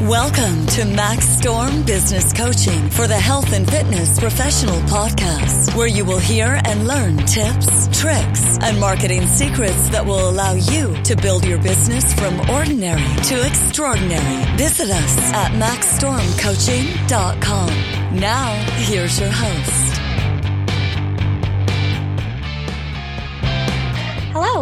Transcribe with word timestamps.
Welcome 0.00 0.66
to 0.66 0.84
Max 0.84 1.26
Storm 1.26 1.82
Business 1.82 2.34
Coaching 2.34 2.90
for 2.90 3.06
the 3.06 3.16
Health 3.16 3.54
and 3.54 3.66
Fitness 3.66 4.20
Professional 4.20 4.78
Podcast, 4.80 5.74
where 5.74 5.86
you 5.86 6.04
will 6.04 6.18
hear 6.18 6.60
and 6.66 6.86
learn 6.86 7.16
tips, 7.16 7.88
tricks, 7.98 8.58
and 8.60 8.78
marketing 8.78 9.26
secrets 9.26 9.88
that 9.88 10.04
will 10.04 10.28
allow 10.28 10.52
you 10.52 10.94
to 11.04 11.16
build 11.16 11.46
your 11.46 11.56
business 11.62 12.12
from 12.12 12.38
ordinary 12.50 13.00
to 13.22 13.46
extraordinary. 13.46 14.44
Visit 14.58 14.90
us 14.90 15.32
at 15.32 15.52
maxstormcoaching.com. 15.52 18.20
Now, 18.20 18.52
here's 18.76 19.18
your 19.18 19.30
host. 19.30 19.95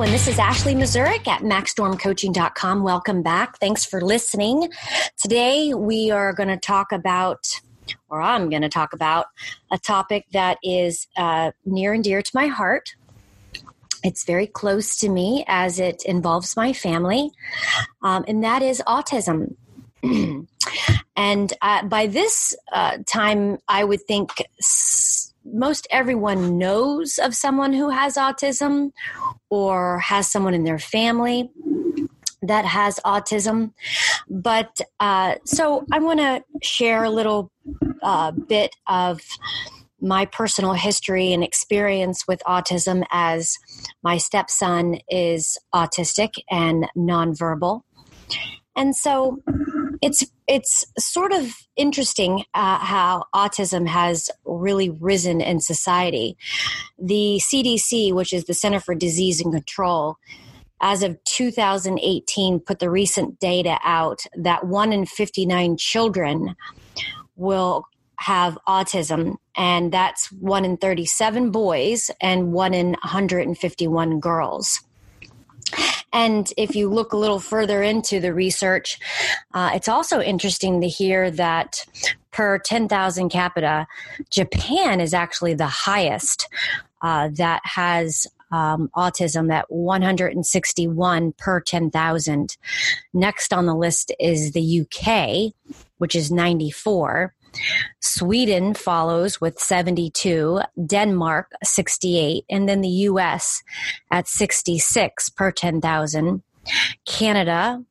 And 0.02 0.12
this 0.12 0.26
is 0.26 0.40
Ashley 0.40 0.74
Mazurek 0.74 1.28
at 1.28 1.42
maxstormcoaching.com. 1.42 2.82
Welcome 2.82 3.22
back. 3.22 3.58
Thanks 3.58 3.86
for 3.86 4.00
listening. 4.00 4.68
Today 5.16 5.72
we 5.72 6.10
are 6.10 6.34
going 6.34 6.48
to 6.48 6.58
talk 6.58 6.90
about, 6.90 7.60
or 8.08 8.20
I'm 8.20 8.50
going 8.50 8.62
to 8.62 8.68
talk 8.68 8.92
about, 8.92 9.26
a 9.70 9.78
topic 9.78 10.26
that 10.32 10.58
is 10.64 11.06
uh, 11.16 11.52
near 11.64 11.92
and 11.92 12.02
dear 12.02 12.22
to 12.22 12.30
my 12.34 12.48
heart. 12.48 12.96
It's 14.02 14.24
very 14.24 14.48
close 14.48 14.96
to 14.98 15.08
me 15.08 15.44
as 15.46 15.78
it 15.78 16.02
involves 16.04 16.56
my 16.56 16.72
family, 16.72 17.30
um, 18.02 18.24
and 18.26 18.42
that 18.42 18.62
is 18.62 18.82
autism. 18.88 19.54
and 21.16 21.52
uh, 21.62 21.84
by 21.86 22.08
this 22.08 22.54
uh, 22.72 22.98
time, 23.06 23.58
I 23.68 23.84
would 23.84 24.02
think. 24.02 24.42
S- 24.60 25.23
most 25.44 25.86
everyone 25.90 26.58
knows 26.58 27.18
of 27.18 27.34
someone 27.34 27.72
who 27.72 27.90
has 27.90 28.16
autism 28.16 28.90
or 29.50 29.98
has 29.98 30.30
someone 30.30 30.54
in 30.54 30.64
their 30.64 30.78
family 30.78 31.50
that 32.42 32.64
has 32.64 33.00
autism. 33.04 33.72
But 34.28 34.80
uh, 35.00 35.36
so 35.44 35.84
I 35.92 35.98
want 35.98 36.20
to 36.20 36.42
share 36.62 37.04
a 37.04 37.10
little 37.10 37.50
uh, 38.02 38.32
bit 38.32 38.74
of 38.86 39.20
my 40.00 40.26
personal 40.26 40.74
history 40.74 41.32
and 41.32 41.42
experience 41.42 42.28
with 42.28 42.42
autism 42.46 43.04
as 43.10 43.56
my 44.02 44.18
stepson 44.18 44.98
is 45.08 45.56
autistic 45.74 46.34
and 46.50 46.86
nonverbal. 46.96 47.82
And 48.76 48.94
so 48.94 49.38
it's 50.02 50.24
it's 50.46 50.84
sort 50.98 51.32
of 51.32 51.54
interesting 51.76 52.44
uh, 52.54 52.78
how 52.78 53.24
autism 53.34 53.86
has 53.86 54.30
really 54.44 54.90
risen 54.90 55.40
in 55.40 55.60
society. 55.60 56.36
The 56.98 57.40
CDC, 57.42 58.12
which 58.12 58.32
is 58.32 58.44
the 58.44 58.54
Center 58.54 58.80
for 58.80 58.94
Disease 58.94 59.40
and 59.40 59.52
Control, 59.52 60.16
as 60.80 61.02
of 61.02 61.22
2018, 61.24 62.60
put 62.60 62.78
the 62.78 62.90
recent 62.90 63.38
data 63.40 63.78
out 63.82 64.20
that 64.36 64.66
one 64.66 64.92
in 64.92 65.06
59 65.06 65.76
children 65.78 66.54
will 67.36 67.86
have 68.16 68.58
autism, 68.68 69.36
and 69.56 69.92
that's 69.92 70.30
one 70.32 70.64
in 70.64 70.76
37 70.76 71.50
boys 71.50 72.10
and 72.20 72.52
one 72.52 72.74
in 72.74 72.88
151 73.02 74.20
girls. 74.20 74.82
And 76.14 76.50
if 76.56 76.76
you 76.76 76.88
look 76.88 77.12
a 77.12 77.16
little 77.16 77.40
further 77.40 77.82
into 77.82 78.20
the 78.20 78.32
research, 78.32 78.98
uh, 79.52 79.72
it's 79.74 79.88
also 79.88 80.20
interesting 80.20 80.80
to 80.80 80.88
hear 80.88 81.30
that 81.32 81.84
per 82.30 82.58
10,000 82.58 83.28
capita, 83.28 83.86
Japan 84.30 85.00
is 85.00 85.12
actually 85.12 85.54
the 85.54 85.66
highest 85.66 86.48
uh, 87.02 87.28
that 87.34 87.60
has 87.64 88.28
um, 88.52 88.88
autism 88.94 89.52
at 89.52 89.70
161 89.70 91.32
per 91.32 91.60
10,000. 91.60 92.56
Next 93.12 93.52
on 93.52 93.66
the 93.66 93.74
list 93.74 94.12
is 94.20 94.52
the 94.52 94.82
UK, 94.82 95.52
which 95.98 96.14
is 96.14 96.30
94. 96.30 97.34
Sweden 98.00 98.74
follows 98.74 99.40
with 99.40 99.58
72, 99.58 100.60
Denmark 100.86 101.52
68, 101.62 102.44
and 102.48 102.68
then 102.68 102.80
the 102.80 102.88
US 102.88 103.62
at 104.10 104.28
66 104.28 105.28
per 105.30 105.50
10,000. 105.50 106.42
Canada 107.06 107.82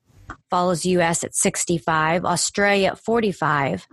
follows 0.50 0.86
US 0.86 1.24
at 1.24 1.36
65, 1.36 2.26
Australia 2.26 2.90
at 2.90 3.00
45, 3.00 3.88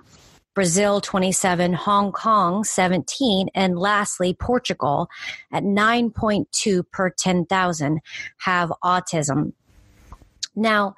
Brazil 0.55 1.01
27, 1.01 1.73
Hong 1.73 2.13
Kong 2.13 2.65
17, 2.65 3.49
and 3.55 3.79
lastly 3.79 4.35
Portugal 4.35 5.09
at 5.53 5.63
9.2 5.63 6.85
per 6.91 7.11
10,000 7.11 8.01
have 8.39 8.73
autism. 8.85 9.53
Now, 10.57 10.97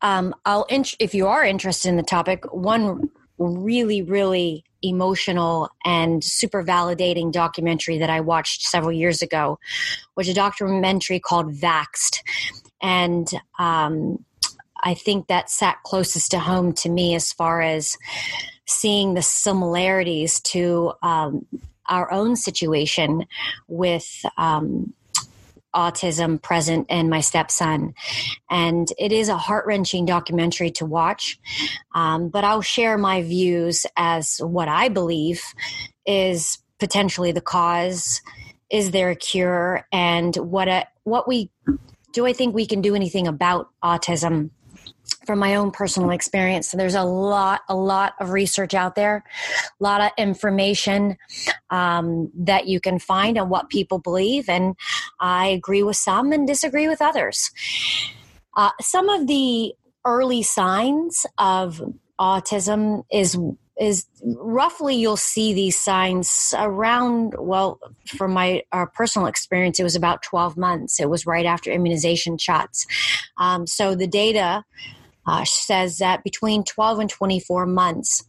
um, 0.00 0.34
I'll 0.44 0.64
int- 0.64 0.96
if 0.98 1.14
you 1.14 1.26
are 1.26 1.44
interested 1.44 1.88
in 1.88 1.96
the 1.96 2.02
topic, 2.02 2.44
one 2.52 3.10
really, 3.40 4.02
really 4.02 4.64
emotional 4.82 5.70
and 5.84 6.22
super 6.22 6.62
validating 6.62 7.32
documentary 7.32 7.98
that 7.98 8.10
I 8.10 8.20
watched 8.20 8.62
several 8.62 8.92
years 8.92 9.22
ago 9.22 9.58
was 10.16 10.28
a 10.28 10.34
documentary 10.34 11.20
called 11.20 11.52
Vaxxed. 11.52 12.20
And 12.82 13.28
um, 13.58 14.24
I 14.82 14.94
think 14.94 15.26
that 15.26 15.50
sat 15.50 15.82
closest 15.84 16.30
to 16.30 16.38
home 16.38 16.72
to 16.74 16.88
me 16.88 17.14
as 17.14 17.32
far 17.32 17.60
as 17.60 17.96
seeing 18.66 19.14
the 19.14 19.22
similarities 19.22 20.40
to 20.40 20.92
um, 21.02 21.46
our 21.88 22.10
own 22.12 22.36
situation 22.36 23.26
with 23.68 24.24
um, 24.38 24.94
autism 25.74 26.40
present 26.40 26.86
in 26.88 27.08
my 27.08 27.20
stepson. 27.20 27.94
And 28.50 28.88
it 28.98 29.12
is 29.12 29.28
a 29.28 29.36
heart 29.36 29.66
wrenching 29.66 30.04
documentary 30.04 30.70
to 30.72 30.86
watch. 30.86 31.38
Um, 31.94 32.28
but 32.28 32.44
I'll 32.44 32.62
share 32.62 32.98
my 32.98 33.22
views 33.22 33.86
as 33.96 34.38
what 34.38 34.68
I 34.68 34.88
believe 34.88 35.42
is 36.06 36.58
potentially 36.78 37.32
the 37.32 37.40
cause. 37.40 38.22
Is 38.70 38.90
there 38.90 39.10
a 39.10 39.16
cure? 39.16 39.86
And 39.92 40.34
what 40.36 40.68
a, 40.68 40.86
what 41.04 41.26
we 41.28 41.50
do 42.12 42.26
I 42.26 42.32
think 42.32 42.54
we 42.54 42.66
can 42.66 42.80
do 42.80 42.94
anything 42.94 43.26
about 43.26 43.68
autism 43.84 44.50
from 45.30 45.38
my 45.38 45.54
own 45.54 45.70
personal 45.70 46.10
experience. 46.10 46.68
So 46.68 46.76
there's 46.76 46.96
a 46.96 47.04
lot, 47.04 47.60
a 47.68 47.76
lot 47.76 48.14
of 48.18 48.30
research 48.30 48.74
out 48.74 48.96
there, 48.96 49.22
a 49.80 49.80
lot 49.80 50.00
of 50.00 50.10
information 50.18 51.16
um, 51.70 52.32
that 52.34 52.66
you 52.66 52.80
can 52.80 52.98
find 52.98 53.38
on 53.38 53.48
what 53.48 53.68
people 53.68 54.00
believe, 54.00 54.48
and 54.48 54.74
I 55.20 55.46
agree 55.46 55.84
with 55.84 55.94
some 55.94 56.32
and 56.32 56.48
disagree 56.48 56.88
with 56.88 57.00
others. 57.00 57.52
Uh, 58.56 58.72
some 58.80 59.08
of 59.08 59.28
the 59.28 59.72
early 60.04 60.42
signs 60.42 61.24
of 61.38 61.80
autism 62.18 63.04
is 63.12 63.38
is 63.78 64.06
roughly 64.36 64.96
you'll 64.96 65.16
see 65.16 65.54
these 65.54 65.78
signs 65.78 66.52
around 66.58 67.34
well 67.38 67.78
from 68.04 68.32
my 68.32 68.62
our 68.72 68.86
personal 68.86 69.26
experience 69.26 69.78
it 69.80 69.84
was 69.84 69.96
about 69.96 70.22
12 70.22 70.56
months 70.58 71.00
it 71.00 71.08
was 71.08 71.24
right 71.24 71.46
after 71.46 71.70
immunization 71.70 72.36
shots 72.36 72.86
um, 73.38 73.66
so 73.66 73.94
the 73.94 74.06
data 74.06 74.64
uh, 75.26 75.44
says 75.44 75.98
that 75.98 76.24
between 76.24 76.64
12 76.64 77.00
and 77.00 77.10
24 77.10 77.66
months, 77.66 78.24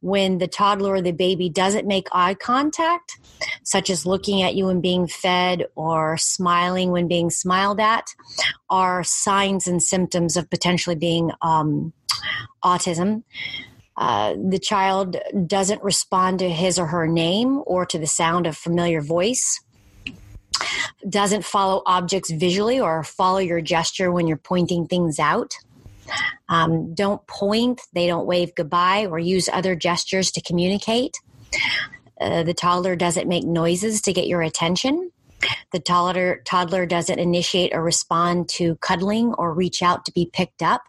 when 0.00 0.38
the 0.38 0.46
toddler 0.46 0.94
or 0.94 1.02
the 1.02 1.12
baby 1.12 1.48
doesn't 1.48 1.86
make 1.86 2.08
eye 2.12 2.34
contact, 2.34 3.18
such 3.62 3.90
as 3.90 4.06
looking 4.06 4.42
at 4.42 4.54
you 4.54 4.68
and 4.68 4.82
being 4.82 5.06
fed 5.06 5.66
or 5.74 6.16
smiling 6.16 6.90
when 6.90 7.08
being 7.08 7.30
smiled 7.30 7.80
at, 7.80 8.14
are 8.70 9.02
signs 9.02 9.66
and 9.66 9.82
symptoms 9.82 10.36
of 10.36 10.48
potentially 10.50 10.96
being 10.96 11.30
um, 11.42 11.92
autism. 12.64 13.22
Uh, 13.96 14.34
the 14.48 14.58
child 14.58 15.16
doesn't 15.46 15.82
respond 15.82 16.40
to 16.40 16.48
his 16.48 16.78
or 16.78 16.86
her 16.86 17.06
name 17.06 17.62
or 17.66 17.86
to 17.86 17.98
the 17.98 18.06
sound 18.06 18.46
of 18.46 18.56
familiar 18.56 19.00
voice 19.00 19.60
doesn't 21.08 21.44
follow 21.44 21.82
objects 21.86 22.30
visually 22.30 22.80
or 22.80 23.02
follow 23.02 23.38
your 23.38 23.60
gesture 23.60 24.10
when 24.10 24.26
you're 24.26 24.36
pointing 24.36 24.86
things 24.86 25.18
out 25.18 25.54
um, 26.48 26.94
don't 26.94 27.26
point, 27.26 27.80
they 27.92 28.06
don't 28.06 28.26
wave 28.26 28.54
goodbye 28.54 29.06
or 29.06 29.18
use 29.18 29.48
other 29.48 29.74
gestures 29.74 30.30
to 30.32 30.42
communicate. 30.42 31.16
Uh, 32.20 32.42
the 32.42 32.54
toddler 32.54 32.96
doesn't 32.96 33.28
make 33.28 33.44
noises 33.44 34.00
to 34.02 34.12
get 34.12 34.26
your 34.26 34.42
attention. 34.42 35.10
The 35.72 35.80
toddler, 35.80 36.42
toddler 36.44 36.86
doesn't 36.86 37.18
initiate 37.18 37.74
or 37.74 37.82
respond 37.82 38.48
to 38.50 38.76
cuddling 38.76 39.34
or 39.34 39.52
reach 39.52 39.82
out 39.82 40.04
to 40.06 40.12
be 40.12 40.30
picked 40.32 40.62
up. 40.62 40.82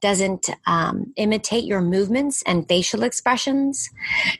Doesn't 0.00 0.48
um, 0.66 1.12
imitate 1.16 1.64
your 1.64 1.82
movements 1.82 2.42
and 2.46 2.66
facial 2.66 3.02
expressions. 3.02 3.90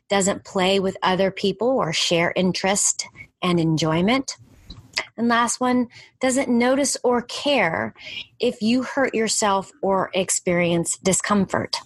Doesn't 0.08 0.44
play 0.44 0.80
with 0.80 0.96
other 1.02 1.30
people 1.30 1.68
or 1.68 1.92
share 1.92 2.32
interest 2.34 3.06
and 3.42 3.60
enjoyment 3.60 4.36
and 5.16 5.28
last 5.28 5.60
one, 5.60 5.88
doesn't 6.20 6.48
notice 6.48 6.96
or 7.04 7.22
care 7.22 7.94
if 8.40 8.62
you 8.62 8.82
hurt 8.82 9.14
yourself 9.14 9.70
or 9.82 10.10
experience 10.14 10.98
discomfort. 10.98 11.76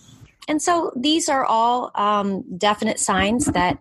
And 0.49 0.63
so 0.63 0.93
these 0.95 1.29
are 1.29 1.45
all 1.45 1.91
um, 1.95 2.45
definite 2.57 3.01
signs 3.01 3.47
that 3.47 3.79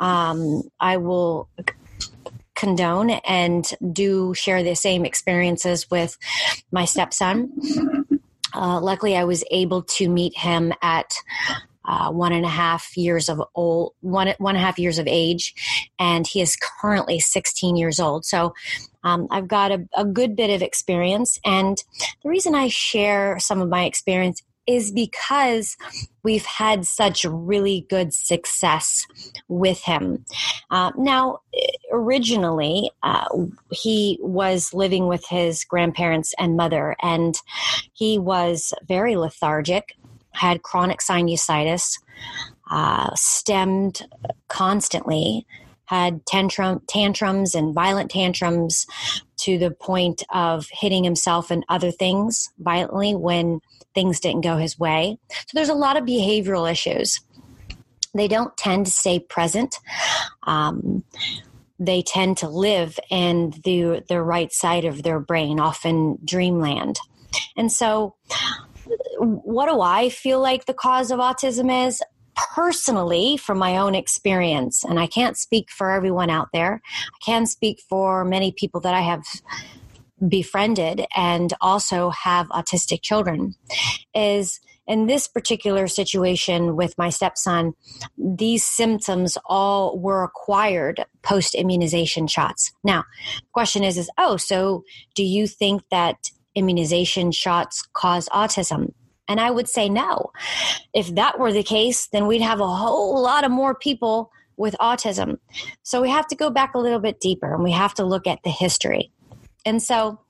um, 0.00 0.62
I 0.80 0.96
will 0.96 1.48
condone 2.54 3.10
and 3.10 3.70
do 3.92 4.32
share 4.34 4.62
the 4.62 4.74
same 4.74 5.04
experiences 5.04 5.90
with 5.90 6.16
my 6.72 6.86
stepson. 6.86 7.52
Uh, 8.54 8.80
luckily, 8.80 9.14
I 9.14 9.24
was 9.24 9.44
able 9.50 9.82
to 9.82 10.08
meet 10.08 10.34
him 10.36 10.72
at 10.80 11.12
uh, 11.86 12.10
one 12.10 12.32
and 12.32 12.44
a 12.44 12.50
half 12.50 12.96
years 12.96 13.28
of 13.28 13.40
old, 13.54 13.94
one 14.00 14.34
one 14.38 14.56
and 14.56 14.62
a 14.62 14.66
half 14.66 14.78
years 14.78 14.98
of 14.98 15.06
age, 15.06 15.54
and 15.98 16.26
he 16.26 16.40
is 16.40 16.56
currently 16.80 17.18
16 17.18 17.76
years 17.76 18.00
old. 18.00 18.24
So 18.24 18.54
um, 19.04 19.28
I've 19.30 19.48
got 19.48 19.72
a, 19.72 19.86
a 19.96 20.04
good 20.04 20.36
bit 20.36 20.50
of 20.50 20.62
experience, 20.62 21.38
and 21.44 21.82
the 22.22 22.28
reason 22.28 22.54
I 22.54 22.68
share 22.68 23.38
some 23.38 23.60
of 23.60 23.68
my 23.68 23.84
experience 23.84 24.42
is 24.66 24.90
because 24.90 25.76
we've 26.22 26.44
had 26.44 26.84
such 26.84 27.24
really 27.24 27.86
good 27.88 28.12
success 28.12 29.06
with 29.48 29.80
him. 29.82 30.24
Uh, 30.70 30.90
now, 30.98 31.38
originally, 31.92 32.90
uh, 33.02 33.28
he 33.70 34.18
was 34.20 34.74
living 34.74 35.06
with 35.06 35.24
his 35.28 35.64
grandparents 35.64 36.34
and 36.38 36.56
mother, 36.56 36.96
and 37.00 37.36
he 37.92 38.18
was 38.18 38.74
very 38.88 39.16
lethargic, 39.16 39.96
had 40.36 40.62
chronic 40.62 41.00
sinusitis, 41.00 41.98
uh, 42.70 43.10
stemmed 43.14 44.06
constantly, 44.48 45.46
had 45.86 46.26
tantrum, 46.26 46.82
tantrums 46.88 47.54
and 47.54 47.74
violent 47.74 48.10
tantrums 48.10 48.86
to 49.38 49.58
the 49.58 49.70
point 49.70 50.22
of 50.34 50.66
hitting 50.72 51.04
himself 51.04 51.50
and 51.50 51.64
other 51.68 51.90
things 51.90 52.50
violently 52.58 53.14
when 53.14 53.60
things 53.94 54.20
didn't 54.20 54.42
go 54.42 54.56
his 54.56 54.78
way. 54.78 55.18
So 55.30 55.52
there's 55.54 55.68
a 55.68 55.74
lot 55.74 55.96
of 55.96 56.04
behavioral 56.04 56.70
issues. 56.70 57.20
They 58.14 58.28
don't 58.28 58.56
tend 58.56 58.86
to 58.86 58.92
stay 58.92 59.20
present. 59.20 59.78
Um, 60.42 61.04
they 61.78 62.02
tend 62.02 62.38
to 62.38 62.48
live 62.48 62.98
in 63.10 63.50
the 63.64 64.02
the 64.08 64.22
right 64.22 64.52
side 64.52 64.86
of 64.86 65.02
their 65.02 65.20
brain, 65.20 65.60
often 65.60 66.18
dreamland. 66.24 66.98
And 67.56 67.70
so 67.70 68.14
what 69.18 69.68
do 69.68 69.80
I 69.80 70.08
feel 70.08 70.40
like 70.40 70.66
the 70.66 70.74
cause 70.74 71.10
of 71.10 71.18
autism 71.18 71.86
is? 71.86 72.02
Personally, 72.54 73.38
from 73.38 73.58
my 73.58 73.78
own 73.78 73.94
experience, 73.94 74.84
and 74.84 75.00
I 75.00 75.06
can't 75.06 75.38
speak 75.38 75.70
for 75.70 75.90
everyone 75.90 76.28
out 76.28 76.48
there, 76.52 76.82
I 76.84 77.24
can 77.24 77.46
speak 77.46 77.80
for 77.88 78.24
many 78.24 78.52
people 78.52 78.80
that 78.82 78.94
I 78.94 79.00
have 79.00 79.24
befriended 80.28 81.06
and 81.16 81.52
also 81.60 82.10
have 82.10 82.48
autistic 82.48 83.02
children, 83.02 83.54
is 84.14 84.60
in 84.86 85.06
this 85.06 85.26
particular 85.26 85.88
situation 85.88 86.76
with 86.76 86.96
my 86.96 87.10
stepson, 87.10 87.74
these 88.16 88.64
symptoms 88.64 89.36
all 89.46 89.98
were 89.98 90.22
acquired 90.22 91.04
post 91.22 91.54
immunization 91.54 92.26
shots. 92.26 92.72
Now, 92.84 93.04
the 93.36 93.48
question 93.52 93.82
is, 93.82 93.98
is 93.98 94.10
oh, 94.16 94.36
so 94.36 94.84
do 95.14 95.24
you 95.24 95.46
think 95.46 95.82
that 95.90 96.30
immunization 96.54 97.32
shots 97.32 97.86
cause 97.94 98.28
autism? 98.28 98.92
And 99.28 99.40
I 99.40 99.50
would 99.50 99.68
say 99.68 99.88
no. 99.88 100.30
If 100.94 101.14
that 101.14 101.38
were 101.38 101.52
the 101.52 101.62
case, 101.62 102.06
then 102.08 102.26
we'd 102.26 102.42
have 102.42 102.60
a 102.60 102.66
whole 102.66 103.20
lot 103.20 103.44
of 103.44 103.50
more 103.50 103.74
people 103.74 104.30
with 104.56 104.74
autism. 104.80 105.38
So 105.82 106.00
we 106.00 106.10
have 106.10 106.26
to 106.28 106.36
go 106.36 106.50
back 106.50 106.74
a 106.74 106.78
little 106.78 107.00
bit 107.00 107.20
deeper 107.20 107.52
and 107.52 107.62
we 107.62 107.72
have 107.72 107.94
to 107.94 108.04
look 108.04 108.26
at 108.26 108.42
the 108.42 108.50
history. 108.50 109.10
And 109.64 109.82
so, 109.82 110.20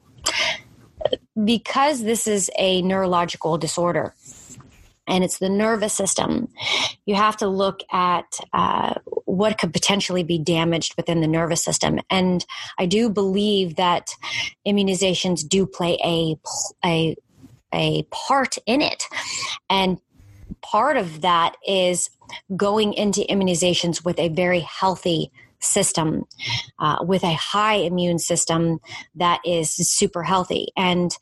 because 1.44 2.02
this 2.02 2.26
is 2.26 2.50
a 2.58 2.82
neurological 2.82 3.58
disorder, 3.58 4.14
and 5.06 5.22
it's 5.22 5.38
the 5.38 5.48
nervous 5.48 5.92
system. 5.92 6.48
You 7.04 7.14
have 7.14 7.36
to 7.38 7.46
look 7.46 7.80
at 7.92 8.40
uh, 8.52 8.94
what 9.24 9.58
could 9.58 9.72
potentially 9.72 10.24
be 10.24 10.38
damaged 10.38 10.94
within 10.96 11.20
the 11.20 11.28
nervous 11.28 11.62
system. 11.64 12.00
And 12.10 12.44
I 12.78 12.86
do 12.86 13.08
believe 13.08 13.76
that 13.76 14.10
immunizations 14.66 15.46
do 15.46 15.66
play 15.66 15.98
a, 16.04 16.36
a 16.84 17.16
a 17.72 18.04
part 18.10 18.56
in 18.66 18.80
it. 18.80 19.04
And 19.68 19.98
part 20.62 20.96
of 20.96 21.20
that 21.20 21.56
is 21.66 22.10
going 22.56 22.92
into 22.94 23.20
immunizations 23.28 24.04
with 24.04 24.18
a 24.18 24.28
very 24.28 24.60
healthy 24.60 25.30
system, 25.60 26.24
uh, 26.78 26.98
with 27.02 27.24
a 27.24 27.34
high 27.34 27.76
immune 27.76 28.18
system 28.18 28.78
that 29.14 29.40
is 29.44 29.70
super 29.70 30.22
healthy. 30.22 30.68
And 30.76 31.16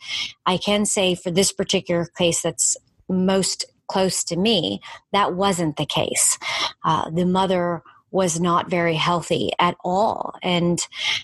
I 0.47 0.57
can 0.57 0.85
say 0.87 1.15
for 1.15 1.31
this 1.31 1.53
particular 1.53 2.07
case 2.19 2.43
that's 2.43 2.77
most 3.09 3.65
close 3.87 4.25
to 4.25 4.37
me, 4.37 4.81
that 5.13 5.35
wasn't 5.35 5.77
the 5.77 5.87
case. 5.87 6.39
Uh, 6.85 7.11
the 7.11 7.27
mother 7.27 7.83
was 8.11 8.39
not 8.39 8.71
very 8.71 8.95
healthy 8.95 9.51
at 9.59 9.77
all 9.85 10.35
and 10.43 10.79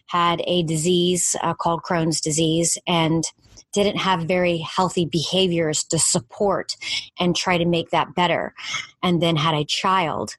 had 0.06 0.42
a 0.44 0.64
disease 0.64 1.36
uh, 1.40 1.54
called 1.54 1.82
Crohn's 1.82 2.20
disease 2.20 2.76
and 2.86 3.24
didn't 3.72 3.98
have 3.98 4.22
very 4.22 4.58
healthy 4.58 5.04
behaviors 5.04 5.84
to 5.84 5.98
support 5.98 6.76
and 7.18 7.36
try 7.36 7.58
to 7.58 7.64
make 7.64 7.90
that 7.90 8.14
better, 8.14 8.54
and 9.02 9.22
then 9.22 9.36
had 9.36 9.54
a 9.54 9.64
child 9.64 10.36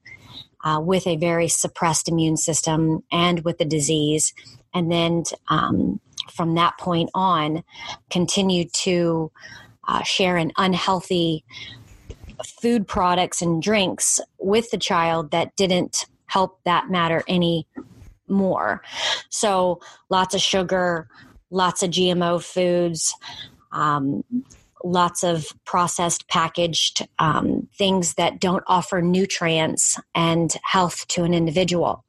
uh, 0.64 0.80
with 0.80 1.06
a 1.06 1.16
very 1.16 1.48
suppressed 1.48 2.08
immune 2.08 2.36
system 2.36 3.02
and 3.10 3.44
with 3.44 3.58
the 3.58 3.64
disease, 3.64 4.34
and 4.74 4.90
then 4.90 5.24
um, 5.48 6.00
from 6.30 6.54
that 6.54 6.78
point 6.78 7.10
on, 7.14 7.64
continued 8.10 8.72
to 8.72 9.30
uh, 9.88 10.02
share 10.02 10.36
an 10.36 10.52
unhealthy 10.56 11.44
food 12.60 12.86
products 12.86 13.42
and 13.42 13.62
drinks 13.62 14.20
with 14.38 14.70
the 14.70 14.78
child 14.78 15.30
that 15.30 15.54
didn't 15.56 16.06
help 16.26 16.58
that 16.64 16.90
matter 16.90 17.22
any 17.28 17.66
more. 18.28 18.82
So 19.28 19.80
lots 20.08 20.34
of 20.34 20.40
sugar, 20.40 21.08
lots 21.52 21.82
of 21.82 21.90
GMO 21.90 22.42
foods, 22.42 23.14
um, 23.70 24.24
lots 24.84 25.22
of 25.22 25.46
processed 25.64 26.26
packaged 26.28 27.06
um, 27.18 27.68
things 27.76 28.14
that 28.14 28.40
don't 28.40 28.64
offer 28.66 29.00
nutrients 29.00 30.00
and 30.14 30.56
health 30.64 31.06
to 31.08 31.22
an 31.22 31.34
individual. 31.34 32.04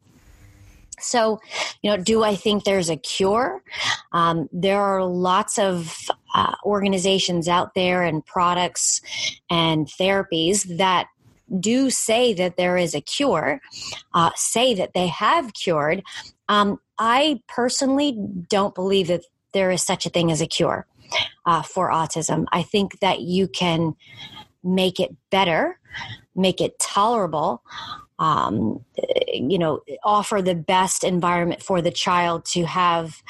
So, 1.00 1.40
you 1.82 1.92
know, 1.92 1.98
do 1.98 2.24
I 2.24 2.36
think 2.36 2.64
there's 2.64 2.90
a 2.90 2.96
cure? 2.96 3.62
Um, 4.14 4.48
there 4.52 4.82
are 4.82 5.04
lots 5.04 5.60
of 5.60 6.10
uh, 6.34 6.56
organizations 6.64 7.48
out 7.48 7.74
there 7.76 8.04
and 8.04 8.26
products 8.26 9.02
and 9.50 9.88
therapies 9.88 10.78
that 10.78 11.08
do 11.60 11.90
say 11.90 12.34
that 12.34 12.58
there 12.58 12.78
is 12.78 12.96
a 12.96 13.02
cure, 13.02 13.62
uh, 14.14 14.32
say 14.36 14.74
that 14.74 14.94
they 14.94 15.08
have 15.08 15.54
cured. 15.54 16.04
Um, 16.50 16.80
I 16.98 17.42
personally 17.48 18.18
don't 18.50 18.76
believe 18.76 19.08
that 19.08 19.24
there 19.54 19.72
is 19.72 19.82
such 19.82 20.06
a 20.06 20.10
thing 20.10 20.32
as 20.32 20.42
a 20.42 20.48
cure 20.48 20.86
uh, 21.46 21.62
for 21.62 21.90
autism. 21.90 22.46
I 22.52 22.64
think 22.64 23.00
that 23.00 23.22
you 23.22 23.48
can 23.48 23.96
make 24.64 25.00
it 25.00 25.16
better, 25.30 25.80
make 26.36 26.62
it 26.62 26.80
tolerable. 26.80 27.64
Um, 28.20 28.86
you 29.34 29.58
know, 29.58 29.82
offer 30.04 30.42
the 30.42 30.56
best 30.56 31.04
environment 31.04 31.62
for 31.62 31.82
the 31.82 31.92
child 31.92 32.46
to 32.46 32.64
have 32.64 33.22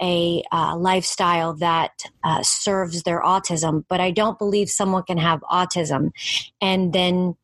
a 0.00 0.42
uh, 0.52 0.76
lifestyle 0.76 1.54
that 1.54 2.04
uh, 2.24 2.42
serves 2.42 3.02
their 3.02 3.20
autism. 3.20 3.84
But 3.88 4.00
I 4.00 4.10
don't 4.10 4.38
believe 4.38 4.70
someone 4.70 5.02
can 5.02 5.18
have 5.18 5.40
autism 5.40 6.12
and 6.62 6.92
then 6.92 7.36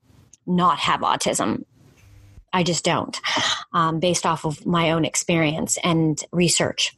not 0.47 0.79
have 0.79 1.01
autism. 1.01 1.65
I 2.55 2.63
just 2.63 2.85
don't, 2.85 3.21
um, 3.73 4.01
based 4.01 4.25
off 4.25 4.45
of 4.45 4.65
my 4.65 4.93
own 4.93 5.05
experience 5.05 5.77
and 5.83 6.23
research. 6.33 6.97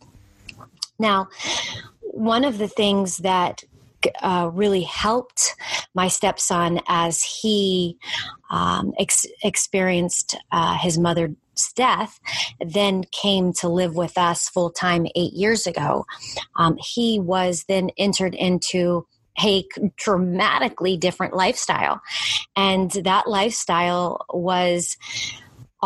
Now, 0.98 1.28
one 2.02 2.44
of 2.44 2.58
the 2.58 2.68
things 2.68 3.18
that 3.18 3.64
uh, 4.22 4.50
really 4.52 4.82
helped 4.82 5.54
my 5.94 6.08
stepson 6.08 6.80
as 6.86 7.22
he 7.22 7.98
um, 8.50 8.92
ex- 8.98 9.26
experienced 9.42 10.36
uh, 10.52 10.76
his 10.78 10.98
mother's 10.98 11.34
death, 11.74 12.20
then 12.60 13.02
came 13.10 13.52
to 13.54 13.68
live 13.68 13.96
with 13.96 14.16
us 14.18 14.48
full 14.48 14.70
time 14.70 15.06
eight 15.16 15.32
years 15.32 15.66
ago. 15.66 16.06
Um, 16.56 16.76
he 16.78 17.18
was 17.18 17.64
then 17.68 17.90
entered 17.96 18.34
into 18.34 19.06
a 19.44 19.64
dramatically 19.96 20.96
different 20.96 21.34
lifestyle. 21.34 22.00
And 22.54 22.90
that 22.90 23.28
lifestyle 23.28 24.24
was 24.30 24.96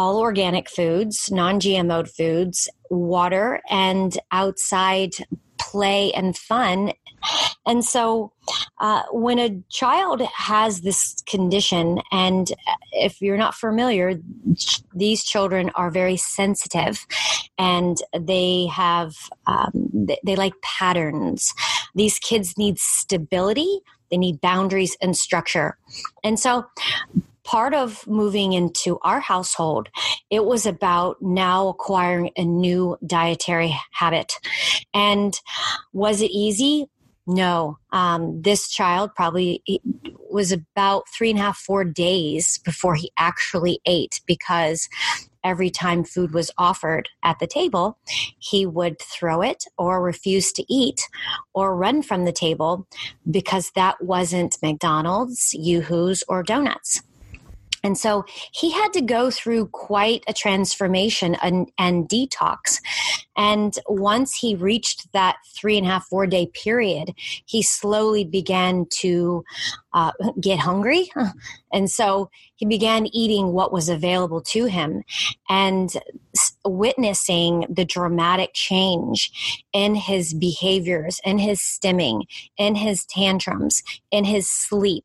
all 0.01 0.17
organic 0.17 0.71
foods, 0.71 1.31
non 1.31 1.61
GMO 1.61 2.09
foods, 2.09 2.71
water, 2.89 3.61
and 3.69 4.19
outside 4.33 5.11
play 5.59 6.11
and 6.15 6.35
fun. 6.39 6.93
And 7.67 7.85
so, 7.85 8.33
uh, 8.81 9.03
when 9.13 9.39
a 9.39 9.63
child 9.69 10.23
has 10.23 10.81
this 10.81 11.23
condition, 11.27 12.01
and 12.11 12.51
if 12.93 13.21
you're 13.21 13.37
not 13.37 13.55
familiar, 13.55 14.15
these 14.95 15.23
children 15.23 15.71
are 15.75 15.91
very 15.91 16.17
sensitive 16.17 17.07
and 17.59 17.99
they 18.19 18.69
have, 18.73 19.13
um, 19.47 20.07
they 20.25 20.35
like 20.35 20.55
patterns. 20.63 21.53
These 21.95 22.19
kids 22.21 22.57
need 22.57 22.79
stability, 22.79 23.81
they 24.11 24.17
need 24.17 24.41
boundaries 24.41 24.97
and 25.03 25.15
structure. 25.15 25.77
And 26.25 26.41
so, 26.41 26.65
part 27.45 27.75
of 27.75 28.07
moving 28.07 28.53
into 28.53 28.99
our 29.03 29.21
household, 29.21 29.89
it 30.31 30.45
was 30.45 30.67
about 30.67 31.17
now 31.21 31.69
acquiring 31.69 32.31
a 32.37 32.45
new 32.45 32.97
dietary 33.07 33.77
habit. 33.93 34.33
And 34.95 35.39
was 35.93 36.21
it 36.21 36.31
easy? 36.31 36.87
No, 37.27 37.79
um, 37.93 38.43
this 38.43 38.69
child 38.69 39.15
probably 39.15 39.63
was 40.31 40.51
about 40.53 41.05
three 41.17 41.31
and 41.31 41.39
a 41.39 41.43
half, 41.43 41.59
four 41.59 41.85
days 41.85 42.59
before 42.65 42.97
he 42.97 43.13
actually 43.17 43.81
ate 43.87 44.21
because 44.27 44.89
every 45.45 45.71
time 45.71 46.05
food 46.05 46.33
was 46.33 46.51
offered 46.59 47.09
at 47.23 47.39
the 47.39 47.47
table, 47.47 47.99
he 48.39 48.67
would 48.67 48.99
throw 49.01 49.43
it 49.43 49.65
or 49.79 50.03
refuse 50.03 50.53
to 50.53 50.65
eat 50.69 51.09
or 51.55 51.77
run 51.77 52.03
from 52.03 52.25
the 52.25 52.33
table 52.33 52.87
because 53.31 53.71
that 53.75 54.03
wasn't 54.03 54.59
McDonald's, 54.63 55.55
Yoo-Hoo's, 55.55 56.25
or 56.29 56.43
donuts. 56.43 57.03
And 57.83 57.97
so 57.97 58.25
he 58.53 58.71
had 58.71 58.93
to 58.93 59.01
go 59.01 59.31
through 59.31 59.69
quite 59.69 60.23
a 60.29 60.33
transformation 60.33 61.37
and, 61.43 61.71
and, 61.79 62.09
detox. 62.09 62.81
And 63.37 63.75
once 63.89 64.35
he 64.37 64.55
reached 64.55 65.13
that 65.13 65.37
three 65.55 65.79
and 65.79 65.87
a 65.87 65.91
half, 65.91 66.07
four 66.07 66.27
day 66.27 66.47
period, 66.47 67.15
he 67.47 67.63
slowly 67.63 68.25
began 68.25 68.87
to 69.01 69.45
uh, 69.93 70.13
get 70.41 70.59
hungry. 70.59 71.11
And 71.73 71.89
so 71.89 72.31
he 72.57 72.67
began 72.67 73.07
eating 73.15 73.53
what 73.53 73.73
was 73.73 73.89
available 73.89 74.41
to 74.41 74.65
him 74.65 75.05
and 75.49 75.89
witnessing 76.65 77.65
the 77.71 77.85
dramatic 77.85 78.51
change 78.55 79.31
in 79.73 79.95
his 79.95 80.35
behaviors, 80.35 81.21
in 81.25 81.39
his 81.39 81.61
stimming, 81.61 82.25
in 82.59 82.75
his 82.75 83.05
tantrums, 83.05 83.85
in 84.11 84.25
his 84.25 84.51
sleep, 84.51 85.05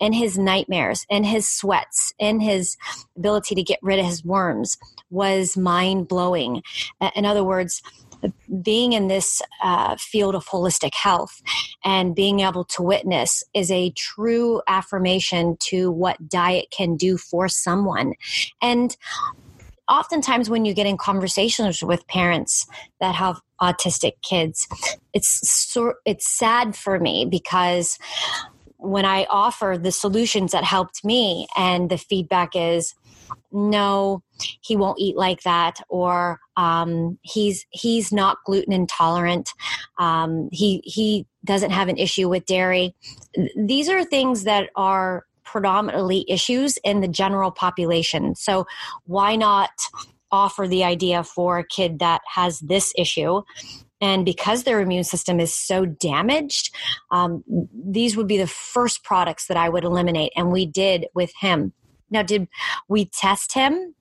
in 0.00 0.14
his 0.14 0.38
nightmares, 0.38 1.04
in 1.10 1.24
his 1.24 1.46
sweats, 1.46 2.14
in 2.18 2.40
his 2.40 2.78
ability 3.14 3.54
to 3.54 3.62
get 3.62 3.78
rid 3.82 3.98
of 3.98 4.06
his 4.06 4.24
worms 4.24 4.78
was 5.10 5.56
mind 5.56 6.08
blowing. 6.08 6.62
In 7.14 7.24
other 7.24 7.44
words, 7.44 7.82
being 8.62 8.92
in 8.92 9.08
this 9.08 9.42
uh, 9.62 9.96
field 9.96 10.34
of 10.34 10.46
holistic 10.46 10.94
health 10.94 11.42
and 11.84 12.14
being 12.14 12.40
able 12.40 12.64
to 12.64 12.82
witness 12.82 13.42
is 13.54 13.70
a 13.70 13.90
true 13.90 14.62
affirmation 14.68 15.56
to 15.60 15.90
what 15.90 16.28
diet 16.28 16.66
can 16.70 16.96
do 16.96 17.16
for 17.16 17.48
someone. 17.48 18.14
And 18.62 18.96
oftentimes 19.88 20.50
when 20.50 20.64
you 20.64 20.74
get 20.74 20.86
in 20.86 20.96
conversations 20.96 21.82
with 21.82 22.06
parents 22.08 22.66
that 23.00 23.14
have 23.14 23.40
autistic 23.60 24.12
kids 24.22 24.66
it's 25.14 25.48
sort 25.48 25.96
it's 26.04 26.28
sad 26.28 26.76
for 26.76 26.98
me 26.98 27.24
because 27.24 27.98
when 28.78 29.04
i 29.04 29.24
offer 29.30 29.78
the 29.80 29.92
solutions 29.92 30.52
that 30.52 30.64
helped 30.64 31.04
me 31.04 31.46
and 31.56 31.88
the 31.88 31.96
feedback 31.96 32.50
is 32.54 32.94
no 33.52 34.22
he 34.62 34.76
won't 34.76 34.98
eat 34.98 35.16
like 35.16 35.42
that 35.42 35.80
or 35.88 36.38
um, 36.56 37.18
he's 37.22 37.66
he's 37.70 38.12
not 38.12 38.38
gluten 38.44 38.72
intolerant 38.72 39.50
um, 39.98 40.48
he 40.52 40.80
he 40.84 41.26
doesn't 41.44 41.70
have 41.70 41.88
an 41.88 41.96
issue 41.96 42.28
with 42.28 42.44
dairy 42.46 42.94
these 43.56 43.88
are 43.88 44.04
things 44.04 44.44
that 44.44 44.70
are 44.76 45.24
predominantly 45.44 46.24
issues 46.28 46.76
in 46.84 47.00
the 47.00 47.08
general 47.08 47.50
population 47.50 48.34
so 48.34 48.66
why 49.04 49.36
not 49.36 49.70
offer 50.32 50.66
the 50.66 50.82
idea 50.82 51.22
for 51.22 51.58
a 51.58 51.66
kid 51.66 52.00
that 52.00 52.20
has 52.26 52.58
this 52.60 52.92
issue 52.96 53.42
and 54.00 54.24
because 54.24 54.64
their 54.64 54.80
immune 54.80 55.04
system 55.04 55.40
is 55.40 55.54
so 55.54 55.86
damaged, 55.86 56.74
um, 57.10 57.42
these 57.72 58.16
would 58.16 58.28
be 58.28 58.36
the 58.36 58.46
first 58.46 59.02
products 59.02 59.46
that 59.46 59.56
I 59.56 59.68
would 59.68 59.84
eliminate. 59.84 60.32
And 60.36 60.52
we 60.52 60.66
did 60.66 61.06
with 61.14 61.32
him. 61.40 61.72
Now, 62.10 62.22
did 62.22 62.48
we 62.88 63.06
test 63.06 63.54
him? 63.54 63.94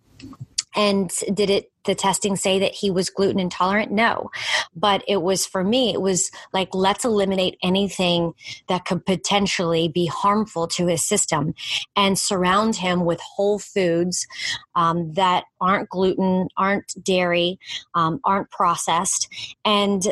And 0.76 1.10
did 1.34 1.50
it 1.50 1.72
the 1.86 1.96
testing 1.96 2.36
say 2.36 2.60
that 2.60 2.74
he 2.74 2.92
was 2.92 3.10
gluten 3.10 3.40
intolerant? 3.40 3.92
No. 3.92 4.30
But 4.76 5.04
it 5.08 5.22
was 5.22 5.46
for 5.46 5.64
me, 5.64 5.94
it 5.94 6.02
was 6.02 6.32
like, 6.52 6.70
let's 6.74 7.06
eliminate 7.06 7.58
anything 7.64 8.34
that 8.68 8.84
could 8.84 9.06
potentially 9.06 9.88
be 9.88 10.06
harmful 10.06 10.68
to 10.70 10.88
his 10.88 11.02
system 11.02 11.54
and 11.96 12.20
surround 12.20 12.76
him 12.76 13.06
with 13.06 13.22
whole 13.22 13.60
foods 13.60 14.28
um, 14.76 15.14
that 15.14 15.46
aren't 15.62 15.90
gluten, 15.90 16.50
aren't 16.58 16.94
dairy, 17.02 17.58
um, 17.94 18.20
aren't 18.26 18.52
processed. 18.52 19.30
And 19.64 20.04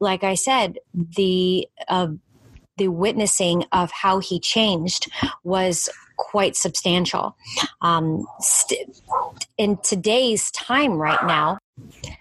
like 0.00 0.24
I 0.24 0.34
said, 0.34 0.78
the 0.92 1.66
uh, 1.88 2.08
the 2.76 2.88
witnessing 2.88 3.64
of 3.72 3.90
how 3.90 4.18
he 4.18 4.38
changed 4.38 5.10
was 5.44 5.88
quite 6.16 6.56
substantial. 6.56 7.36
Um, 7.80 8.26
st- 8.40 9.00
in 9.58 9.78
today's 9.78 10.50
time, 10.50 10.94
right 10.94 11.24
now, 11.26 11.58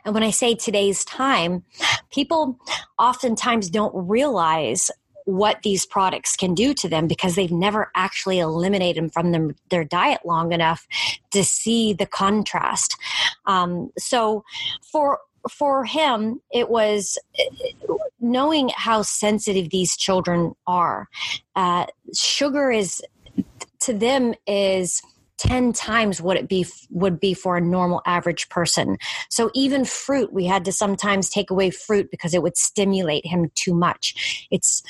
and 0.04 0.14
when 0.14 0.24
I 0.24 0.32
say 0.32 0.56
today's 0.56 1.04
time, 1.06 1.64
people 2.12 2.60
oftentimes 3.00 3.70
don't 3.70 3.94
realize 4.08 4.92
what 5.26 5.64
these 5.64 5.86
products 5.86 6.36
can 6.36 6.54
do 6.54 6.74
to 6.76 6.88
them 6.88 7.08
because 7.08 7.36
they've 7.36 7.52
never 7.52 7.92
actually 7.96 8.40
eliminated 8.40 9.04
them 9.04 9.10
from 9.10 9.56
their 9.70 9.84
diet 9.84 10.22
long 10.24 10.52
enough 10.52 10.88
to 11.32 11.44
see 11.44 11.94
the 11.94 12.06
contrast. 12.06 12.96
Um, 13.46 13.92
so, 13.98 14.44
for 14.84 15.20
for 15.50 15.86
him, 15.86 16.42
it 16.52 16.70
was 16.70 17.18
knowing 18.32 18.72
how 18.76 19.02
sensitive 19.02 19.70
these 19.70 19.96
children 19.96 20.54
are. 20.68 21.08
Uh, 21.56 21.86
sugar 22.14 22.72
is 22.72 23.02
to 23.82 23.94
them 23.94 24.34
is 24.48 25.02
10 25.38 25.74
times 25.74 26.22
what 26.22 26.38
it 26.38 26.48
be 26.48 26.66
would 26.90 27.20
be 27.20 27.34
for 27.34 27.58
a 27.58 27.62
normal 27.62 28.02
average 28.06 28.48
person. 28.50 28.98
So 29.30 29.52
even 29.54 29.86
fruit, 29.86 30.32
we 30.34 30.46
had 30.46 30.66
to 30.66 30.72
sometimes 30.72 31.30
take 31.30 31.50
away 31.50 31.70
fruit 31.70 32.10
because 32.10 32.34
it 32.34 32.42
would 32.42 32.58
stimulate 32.58 33.26
him 33.26 33.52
too 33.56 33.74
much. 33.74 34.48
It's 34.50 34.82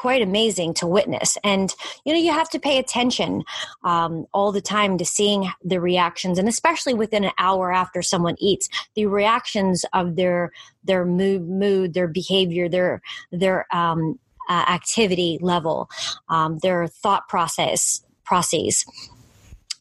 quite 0.00 0.22
amazing 0.22 0.72
to 0.72 0.86
witness. 0.86 1.36
And 1.44 1.74
you 2.06 2.14
know 2.14 2.18
you 2.18 2.32
have 2.32 2.48
to 2.50 2.58
pay 2.58 2.78
attention 2.78 3.44
um, 3.84 4.26
all 4.32 4.50
the 4.50 4.62
time 4.62 4.96
to 4.96 5.04
seeing 5.04 5.52
the 5.62 5.78
reactions 5.78 6.38
and 6.38 6.48
especially 6.48 6.94
within 6.94 7.22
an 7.24 7.32
hour 7.38 7.70
after 7.70 8.00
someone 8.00 8.36
eats 8.38 8.70
the 8.94 9.04
reactions 9.04 9.84
of 9.92 10.16
their 10.16 10.52
their 10.84 11.04
mood 11.04 11.46
mood 11.46 11.92
their 11.92 12.08
behavior 12.08 12.66
their 12.66 13.02
their 13.30 13.66
um, 13.76 14.18
uh, 14.48 14.64
activity 14.68 15.38
level 15.42 15.90
um, 16.30 16.58
their 16.62 16.86
thought 16.86 17.28
process 17.28 18.02
process 18.24 18.86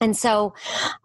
and 0.02 0.16
so, 0.16 0.54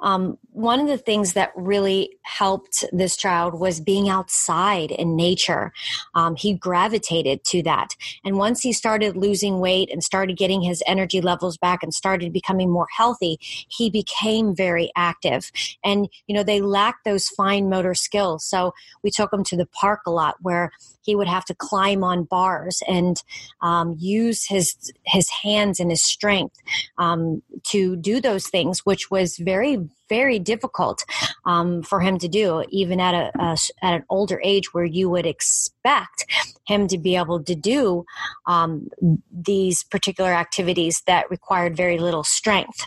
um, 0.00 0.38
one 0.54 0.78
of 0.78 0.86
the 0.86 0.96
things 0.96 1.32
that 1.32 1.50
really 1.56 2.16
helped 2.22 2.84
this 2.92 3.16
child 3.16 3.58
was 3.58 3.80
being 3.80 4.08
outside 4.08 4.92
in 4.92 5.16
nature. 5.16 5.72
Um, 6.14 6.36
he 6.36 6.54
gravitated 6.54 7.42
to 7.46 7.62
that. 7.64 7.96
And 8.24 8.38
once 8.38 8.60
he 8.60 8.72
started 8.72 9.16
losing 9.16 9.58
weight 9.58 9.90
and 9.90 10.02
started 10.02 10.36
getting 10.36 10.62
his 10.62 10.80
energy 10.86 11.20
levels 11.20 11.58
back 11.58 11.82
and 11.82 11.92
started 11.92 12.32
becoming 12.32 12.70
more 12.70 12.86
healthy, 12.96 13.38
he 13.40 13.90
became 13.90 14.54
very 14.54 14.92
active. 14.94 15.50
And, 15.84 16.08
you 16.28 16.34
know, 16.34 16.44
they 16.44 16.60
lack 16.60 17.02
those 17.02 17.28
fine 17.28 17.68
motor 17.68 17.94
skills. 17.94 18.44
So, 18.44 18.74
we 19.02 19.10
took 19.10 19.32
him 19.32 19.42
to 19.44 19.56
the 19.56 19.66
park 19.66 20.02
a 20.06 20.12
lot 20.12 20.36
where 20.40 20.70
he 21.02 21.16
would 21.16 21.28
have 21.28 21.44
to 21.46 21.54
climb 21.54 22.02
on 22.02 22.24
bars 22.24 22.82
and 22.88 23.22
um, 23.60 23.96
use 23.98 24.46
his 24.46 24.92
his 25.04 25.28
hands 25.28 25.80
and 25.80 25.90
his 25.90 26.02
strength 26.02 26.56
um, 26.96 27.42
to 27.64 27.96
do 27.96 28.20
those 28.20 28.46
things, 28.46 28.86
which 28.86 29.10
was 29.10 29.36
very 29.36 29.78
very 30.08 30.38
difficult 30.38 31.04
um, 31.44 31.82
for 31.82 32.00
him 32.00 32.18
to 32.18 32.28
do, 32.28 32.64
even 32.70 33.00
at 33.00 33.14
a, 33.14 33.30
a, 33.38 33.56
at 33.82 33.94
an 33.94 34.04
older 34.08 34.40
age 34.44 34.72
where 34.72 34.84
you 34.84 35.08
would 35.10 35.26
expect 35.26 36.26
him 36.66 36.88
to 36.88 36.98
be 36.98 37.16
able 37.16 37.42
to 37.42 37.54
do 37.54 38.04
um, 38.46 38.88
these 39.30 39.84
particular 39.84 40.32
activities 40.32 41.02
that 41.06 41.30
required 41.30 41.76
very 41.76 41.98
little 41.98 42.24
strength. 42.24 42.86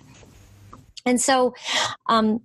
And 1.05 1.21
so, 1.21 1.53
um, 2.07 2.41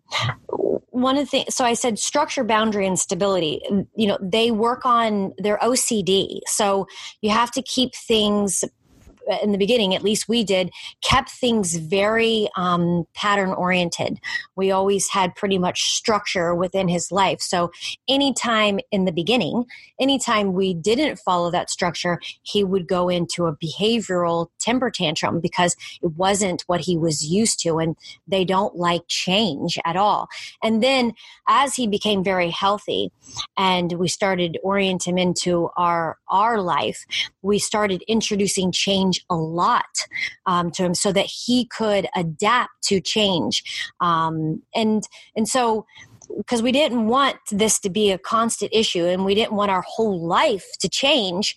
one 0.90 1.16
of 1.16 1.24
the 1.24 1.30
things, 1.30 1.54
so 1.54 1.64
I 1.64 1.74
said 1.74 1.98
structure, 1.98 2.44
boundary, 2.44 2.86
and 2.86 2.98
stability. 2.98 3.60
You 3.96 4.06
know, 4.06 4.18
they 4.22 4.50
work 4.52 4.86
on 4.86 5.32
their 5.38 5.58
OCD. 5.58 6.40
So 6.46 6.86
you 7.22 7.30
have 7.30 7.50
to 7.52 7.62
keep 7.62 7.94
things 7.94 8.62
in 9.42 9.52
the 9.52 9.58
beginning, 9.58 9.94
at 9.94 10.02
least 10.02 10.28
we 10.28 10.44
did, 10.44 10.70
kept 11.02 11.30
things 11.30 11.76
very 11.76 12.48
um, 12.56 13.06
pattern 13.14 13.50
oriented. 13.50 14.18
We 14.56 14.70
always 14.70 15.08
had 15.08 15.34
pretty 15.34 15.58
much 15.58 15.82
structure 15.92 16.54
within 16.54 16.88
his 16.88 17.12
life. 17.12 17.40
So, 17.40 17.70
anytime 18.08 18.80
in 18.90 19.04
the 19.04 19.12
beginning, 19.12 19.64
anytime 20.00 20.52
we 20.52 20.74
didn't 20.74 21.18
follow 21.18 21.50
that 21.50 21.70
structure, 21.70 22.20
he 22.42 22.64
would 22.64 22.88
go 22.88 23.08
into 23.08 23.46
a 23.46 23.56
behavioral 23.56 24.48
temper 24.58 24.90
tantrum 24.90 25.40
because 25.40 25.76
it 26.02 26.12
wasn't 26.16 26.62
what 26.66 26.80
he 26.80 26.96
was 26.96 27.24
used 27.24 27.60
to. 27.60 27.78
And 27.78 27.96
they 28.26 28.44
don't 28.44 28.76
like 28.76 29.02
change 29.08 29.78
at 29.84 29.96
all. 29.96 30.28
And 30.62 30.82
then, 30.82 31.12
as 31.48 31.74
he 31.74 31.86
became 31.86 32.24
very 32.24 32.50
healthy 32.50 33.10
and 33.56 33.92
we 33.92 34.08
started 34.08 34.58
orient 34.62 35.06
him 35.06 35.18
into 35.18 35.70
our, 35.76 36.18
our 36.28 36.60
life, 36.60 37.04
we 37.42 37.58
started 37.58 38.02
introducing 38.08 38.72
change 38.72 39.11
change 39.12 39.24
a 39.30 39.36
lot 39.36 39.84
um, 40.46 40.70
to 40.72 40.84
him 40.84 40.94
so 40.94 41.12
that 41.12 41.26
he 41.26 41.66
could 41.66 42.06
adapt 42.14 42.82
to 42.84 43.00
change. 43.00 43.62
Um, 44.00 44.62
and 44.74 45.02
and 45.36 45.48
so 45.48 45.86
because 46.36 46.62
we 46.62 46.72
didn't 46.72 47.08
want 47.08 47.36
this 47.50 47.78
to 47.80 47.90
be 47.90 48.10
a 48.10 48.18
constant 48.18 48.72
issue 48.72 49.04
and 49.04 49.24
we 49.24 49.34
didn't 49.34 49.52
want 49.52 49.70
our 49.70 49.84
whole 49.86 50.26
life 50.26 50.64
to 50.80 50.88
change 50.88 51.56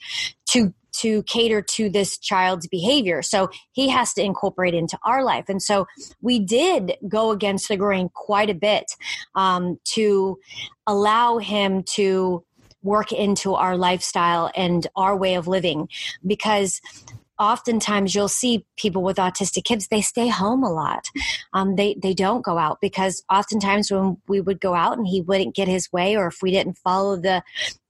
to 0.49 0.73
to 0.91 1.23
cater 1.23 1.61
to 1.61 1.89
this 1.89 2.17
child's 2.17 2.67
behavior. 2.67 3.21
So 3.21 3.49
he 3.73 3.89
has 3.89 4.13
to 4.13 4.23
incorporate 4.23 4.73
into 4.73 4.97
our 5.03 5.25
life. 5.25 5.45
And 5.49 5.61
so 5.61 5.87
we 6.21 6.39
did 6.39 6.95
go 7.09 7.31
against 7.31 7.67
the 7.67 7.75
grain 7.75 8.09
quite 8.13 8.49
a 8.49 8.53
bit 8.53 8.85
um, 9.35 9.77
to 9.95 10.39
allow 10.87 11.37
him 11.37 11.83
to 11.95 12.45
work 12.85 13.11
into 13.11 13.55
our 13.55 13.75
lifestyle 13.75 14.51
and 14.55 14.87
our 14.95 15.17
way 15.17 15.35
of 15.35 15.47
living 15.47 15.89
because 16.25 16.79
oftentimes 17.39 18.15
you'll 18.15 18.27
see 18.27 18.65
people 18.77 19.03
with 19.03 19.17
autistic 19.17 19.63
kids 19.63 19.87
they 19.87 20.01
stay 20.01 20.27
home 20.27 20.63
a 20.63 20.71
lot. 20.71 21.05
Um, 21.53 21.75
they 21.75 21.95
they 22.01 22.13
don't 22.13 22.43
go 22.43 22.57
out 22.57 22.79
because 22.81 23.23
oftentimes 23.31 23.91
when 23.91 24.17
we 24.27 24.41
would 24.41 24.59
go 24.61 24.73
out 24.73 24.97
and 24.97 25.07
he 25.07 25.21
wouldn't 25.21 25.55
get 25.55 25.67
his 25.67 25.91
way 25.91 26.15
or 26.15 26.27
if 26.27 26.41
we 26.41 26.51
didn't 26.51 26.77
follow 26.77 27.15
the 27.15 27.43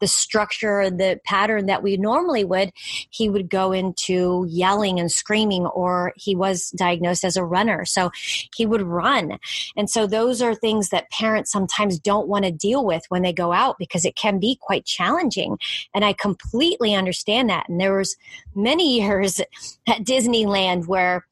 the 0.05 0.09
structure 0.09 0.87
the 0.91 1.19
pattern 1.25 1.65
that 1.65 1.81
we 1.81 1.97
normally 1.97 2.43
would 2.43 2.71
he 3.09 3.27
would 3.27 3.49
go 3.49 3.71
into 3.71 4.45
yelling 4.47 4.99
and 4.99 5.11
screaming 5.11 5.65
or 5.65 6.13
he 6.15 6.35
was 6.35 6.69
diagnosed 6.77 7.23
as 7.23 7.35
a 7.35 7.43
runner. 7.43 7.85
So 7.85 8.11
he 8.55 8.67
would 8.67 8.83
run. 8.83 9.39
And 9.75 9.89
so 9.89 10.05
those 10.05 10.43
are 10.43 10.53
things 10.53 10.89
that 10.89 11.09
parents 11.09 11.51
sometimes 11.51 11.97
don't 11.97 12.27
want 12.27 12.45
to 12.45 12.51
deal 12.51 12.85
with 12.85 13.01
when 13.09 13.23
they 13.23 13.33
go 13.33 13.51
out 13.51 13.77
because 13.79 14.05
it 14.05 14.15
can 14.15 14.39
be 14.39 14.59
quite 14.61 14.85
challenging. 14.85 15.57
And 15.95 16.05
i 16.05 16.13
completely 16.13 16.93
understand 16.93 17.49
that. 17.49 17.67
And 17.67 17.81
there 17.81 17.97
was 17.97 18.15
many 18.53 18.99
years 19.01 19.39
at 19.87 20.03
Disneyland 20.03 20.85
where 20.85 21.25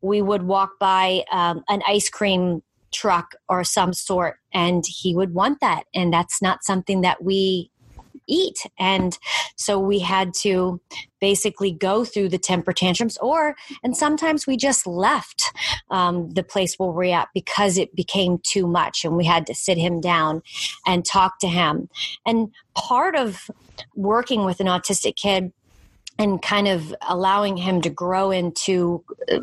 we 0.00 0.20
would 0.20 0.42
walk 0.42 0.70
by 0.80 1.22
um, 1.30 1.62
an 1.68 1.82
ice 1.86 2.10
cream 2.10 2.62
truck 2.92 3.34
or 3.48 3.62
some 3.62 3.92
sort 3.92 4.38
and 4.52 4.84
he 4.86 5.14
would 5.14 5.34
want 5.34 5.60
that. 5.60 5.84
And 5.94 6.12
that's 6.12 6.40
not 6.40 6.64
something 6.64 7.02
that 7.02 7.22
we 7.22 7.70
eat. 8.26 8.66
And 8.78 9.18
so 9.56 9.78
we 9.78 9.98
had 9.98 10.34
to 10.42 10.80
basically 11.20 11.72
go 11.72 12.04
through 12.04 12.28
the 12.28 12.38
temper 12.38 12.72
tantrums 12.72 13.16
or 13.18 13.56
and 13.82 13.96
sometimes 13.96 14.46
we 14.46 14.56
just 14.56 14.86
left 14.86 15.50
um, 15.90 16.30
the 16.30 16.42
place 16.42 16.78
where 16.78 16.90
we're 16.90 17.14
at 17.14 17.28
because 17.34 17.78
it 17.78 17.94
became 17.96 18.38
too 18.42 18.66
much 18.66 19.04
and 19.04 19.16
we 19.16 19.24
had 19.24 19.46
to 19.46 19.54
sit 19.54 19.78
him 19.78 20.00
down 20.00 20.42
and 20.86 21.04
talk 21.04 21.38
to 21.38 21.48
him. 21.48 21.88
And 22.26 22.50
part 22.74 23.16
of 23.16 23.50
working 23.94 24.44
with 24.44 24.60
an 24.60 24.66
autistic 24.66 25.16
kid 25.16 25.52
and 26.18 26.40
kind 26.40 26.68
of 26.68 26.94
allowing 27.08 27.56
him 27.56 27.80
to 27.82 27.90
grow 27.90 28.30
into 28.30 29.04
uh, 29.30 29.40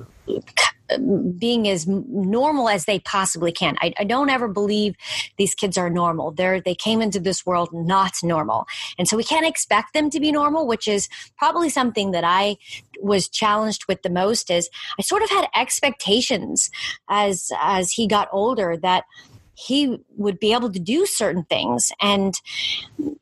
being 1.37 1.67
as 1.67 1.87
normal 1.87 2.69
as 2.69 2.85
they 2.85 2.99
possibly 2.99 3.51
can. 3.51 3.77
I, 3.81 3.93
I, 3.97 4.03
don't 4.03 4.29
ever 4.29 4.47
believe 4.47 4.95
these 5.37 5.55
kids 5.55 5.77
are 5.77 5.89
normal. 5.89 6.31
They're 6.31 6.61
they 6.61 6.75
came 6.75 7.01
into 7.01 7.19
this 7.19 7.45
world 7.45 7.69
not 7.73 8.13
normal, 8.23 8.65
and 8.97 9.07
so 9.07 9.17
we 9.17 9.23
can't 9.23 9.45
expect 9.45 9.93
them 9.93 10.09
to 10.09 10.19
be 10.19 10.31
normal, 10.31 10.67
which 10.67 10.87
is 10.87 11.09
probably 11.37 11.69
something 11.69 12.11
that 12.11 12.23
I 12.23 12.57
was 13.01 13.27
challenged 13.29 13.85
with 13.87 14.01
the 14.01 14.09
most. 14.09 14.49
Is 14.49 14.69
I 14.99 15.01
sort 15.01 15.23
of 15.23 15.29
had 15.29 15.47
expectations 15.55 16.69
as 17.09 17.51
as 17.61 17.91
he 17.91 18.07
got 18.07 18.29
older 18.31 18.77
that 18.77 19.05
he 19.53 19.99
would 20.15 20.39
be 20.39 20.53
able 20.53 20.71
to 20.71 20.79
do 20.79 21.05
certain 21.05 21.43
things. 21.43 21.91
And 22.01 22.33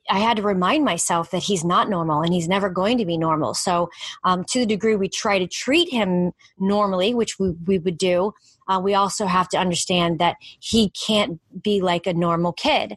I 0.10 0.20
had 0.20 0.38
to 0.38 0.44
remind 0.44 0.86
myself 0.86 1.32
that 1.32 1.44
he's 1.44 1.64
not 1.64 1.90
normal 1.90 2.22
and 2.22 2.34
he's 2.34 2.48
never 2.48 2.70
going 2.70 2.98
to 2.98 3.06
be 3.06 3.18
normal. 3.18 3.54
So, 3.54 3.90
um, 4.24 4.44
to 4.50 4.60
the 4.60 4.66
degree 4.66 4.96
we 4.96 5.10
try 5.10 5.40
to 5.40 5.48
treat 5.48 5.90
him 5.90 6.32
normally, 6.58 7.14
which 7.14 7.40
we, 7.40 7.52
we 7.66 7.80
would 7.80 7.98
do, 7.98 8.34
uh, 8.68 8.80
we 8.82 8.94
also 8.94 9.26
have 9.26 9.50
to 9.50 9.58
understand 9.58 10.20
that 10.20 10.38
he 10.60 10.92
can't 10.92 11.40
be 11.62 11.82
like 11.82 12.08
a 12.08 12.14
normal 12.14 12.54
kid. 12.54 12.96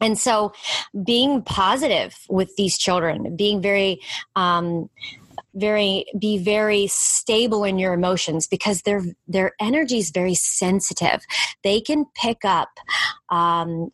And 0.00 0.18
so, 0.18 0.52
being 1.04 1.42
positive 1.42 2.16
with 2.28 2.56
these 2.56 2.78
children, 2.78 3.36
being 3.36 3.60
very 3.60 4.00
um, 4.34 4.88
very 5.54 6.04
be 6.18 6.38
very 6.38 6.86
stable 6.86 7.64
in 7.64 7.78
your 7.78 7.92
emotions 7.92 8.46
because 8.46 8.82
their 8.82 9.02
their 9.26 9.52
energy 9.60 9.98
is 9.98 10.10
very 10.10 10.34
sensitive. 10.34 11.20
They 11.62 11.80
can 11.80 12.06
pick 12.14 12.44
up 12.44 12.68
um, 13.30 13.90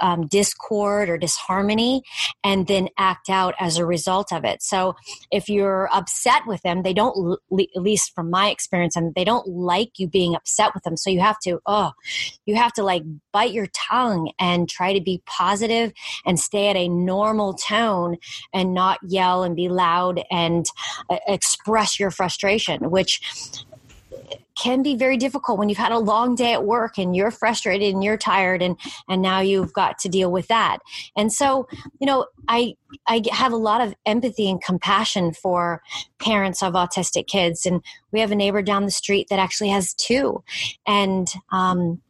um, 0.00 0.26
discord 0.26 1.08
or 1.08 1.16
disharmony 1.16 2.02
and 2.44 2.66
then 2.66 2.88
act 2.98 3.30
out 3.30 3.54
as 3.58 3.78
a 3.78 3.86
result 3.86 4.32
of 4.32 4.44
it. 4.44 4.62
So 4.62 4.94
if 5.30 5.48
you're 5.48 5.88
upset 5.92 6.42
with 6.46 6.62
them 6.62 6.82
they 6.82 6.94
don't 6.94 7.38
at 7.52 7.82
least 7.82 8.14
from 8.14 8.30
my 8.30 8.50
experience 8.50 8.96
and 8.96 9.14
they 9.14 9.24
don't 9.24 9.48
like 9.48 9.98
you 9.98 10.08
being 10.08 10.34
upset 10.34 10.72
with 10.74 10.84
them. 10.84 10.96
So 10.96 11.10
you 11.10 11.20
have 11.20 11.38
to 11.40 11.60
oh 11.66 11.92
you 12.46 12.56
have 12.56 12.72
to 12.74 12.82
like 12.82 13.02
bite 13.32 13.52
your 13.52 13.68
tongue 13.74 14.32
and 14.38 14.68
try 14.68 14.92
to 14.92 15.00
be 15.00 15.22
positive 15.26 15.92
and 16.24 16.38
stay 16.38 16.68
at 16.68 16.76
a 16.76 16.88
normal 16.88 17.54
tone 17.54 18.16
and 18.52 18.74
not 18.74 18.98
yell 19.06 19.42
and 19.42 19.56
be 19.56 19.68
loud 19.68 20.22
and 20.30 20.66
express 21.26 21.98
your 21.98 22.10
frustration, 22.10 22.90
which 22.90 23.20
can 24.58 24.82
be 24.82 24.96
very 24.96 25.16
difficult 25.16 25.58
when 25.58 25.68
you've 25.68 25.78
had 25.78 25.92
a 25.92 25.98
long 25.98 26.34
day 26.34 26.52
at 26.52 26.64
work 26.64 26.98
and 26.98 27.14
you're 27.14 27.30
frustrated 27.30 27.94
and 27.94 28.02
you're 28.02 28.16
tired 28.16 28.60
and 28.60 28.76
and 29.08 29.22
now 29.22 29.40
you've 29.40 29.72
got 29.72 29.98
to 29.98 30.08
deal 30.08 30.32
with 30.32 30.48
that. 30.48 30.78
And 31.16 31.32
so 31.32 31.68
you 32.00 32.06
know 32.06 32.26
i 32.48 32.74
i 33.06 33.22
have 33.30 33.52
a 33.52 33.56
lot 33.56 33.80
of 33.80 33.94
empathy 34.04 34.50
and 34.50 34.62
compassion 34.62 35.32
for 35.32 35.82
parents 36.18 36.62
of 36.62 36.74
autistic 36.74 37.26
kids. 37.26 37.66
And 37.66 37.82
we 38.12 38.20
have 38.20 38.32
a 38.32 38.36
neighbor 38.36 38.62
down 38.62 38.84
the 38.84 38.90
street 38.90 39.28
that 39.30 39.38
actually 39.38 39.70
has 39.70 39.94
two. 39.94 40.42
And 40.86 41.32
um 41.50 42.00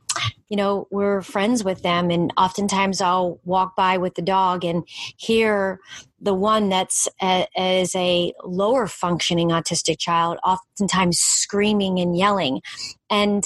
you 0.48 0.56
know, 0.56 0.86
we're 0.90 1.22
friends 1.22 1.64
with 1.64 1.82
them. 1.82 2.10
And 2.10 2.32
oftentimes 2.36 3.00
I'll 3.00 3.40
walk 3.44 3.76
by 3.76 3.98
with 3.98 4.14
the 4.14 4.22
dog 4.22 4.64
and 4.64 4.84
hear 5.16 5.80
the 6.20 6.34
one 6.34 6.68
that's 6.68 7.06
a, 7.22 7.46
as 7.56 7.94
a 7.94 8.32
lower 8.44 8.86
functioning 8.86 9.48
autistic 9.48 9.98
child, 9.98 10.38
oftentimes 10.44 11.18
screaming 11.18 12.00
and 12.00 12.16
yelling. 12.16 12.62
And 13.10 13.44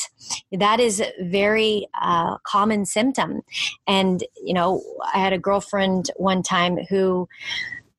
that 0.53 0.81
is 0.81 1.01
a 1.01 1.13
very 1.21 1.87
uh, 2.01 2.39
common 2.45 2.87
symptom. 2.87 3.43
And, 3.87 4.25
you 4.43 4.55
know, 4.55 4.83
I 5.15 5.19
had 5.19 5.33
a 5.33 5.39
girlfriend 5.39 6.11
one 6.17 6.43
time 6.43 6.79
who 6.89 7.29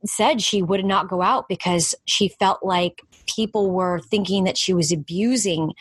said 0.06 0.42
she 0.42 0.62
would 0.62 0.84
not 0.86 1.08
go 1.08 1.22
out 1.22 1.48
because 1.48 1.96
she 2.06 2.28
felt 2.28 2.64
like 2.64 3.02
people 3.28 3.72
were 3.72 4.00
thinking 4.00 4.44
that 4.44 4.58
she 4.58 4.74
was 4.74 4.92
abusing 4.92 5.74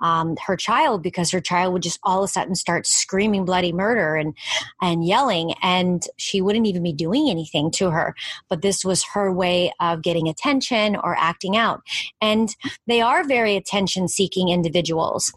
um, 0.00 0.36
her 0.46 0.56
child 0.56 1.02
because 1.02 1.30
her 1.30 1.40
child 1.40 1.72
would 1.72 1.82
just 1.82 2.00
all 2.02 2.18
of 2.18 2.24
a 2.24 2.28
sudden 2.28 2.54
start 2.54 2.86
screaming 2.86 3.44
bloody 3.44 3.72
murder 3.72 4.14
and 4.16 4.34
and 4.80 5.06
yelling 5.06 5.54
and 5.62 6.06
she 6.16 6.40
wouldn't 6.40 6.66
even 6.66 6.82
be 6.82 6.92
doing 6.92 7.30
anything 7.30 7.70
to 7.70 7.90
her. 7.90 8.14
But 8.48 8.62
this 8.62 8.84
was 8.84 9.04
her 9.12 9.32
way 9.32 9.72
of 9.80 10.02
getting 10.02 10.28
attention 10.28 10.96
or 10.96 11.16
acting 11.16 11.56
out. 11.56 11.82
And 12.20 12.54
they 12.86 13.00
are 13.00 13.24
very 13.24 13.56
attention 13.56 14.08
seeking 14.08 14.48
individuals. 14.48 15.32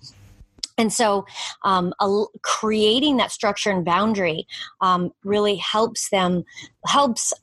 And 0.78 0.92
so, 0.92 1.26
um, 1.64 1.94
a, 2.00 2.24
creating 2.42 3.18
that 3.18 3.32
structure 3.32 3.70
and 3.70 3.86
boundary 3.86 4.48
um, 4.80 5.12
really 5.24 5.58
helps 5.58 6.10
them, 6.10 6.44
helps 6.88 7.34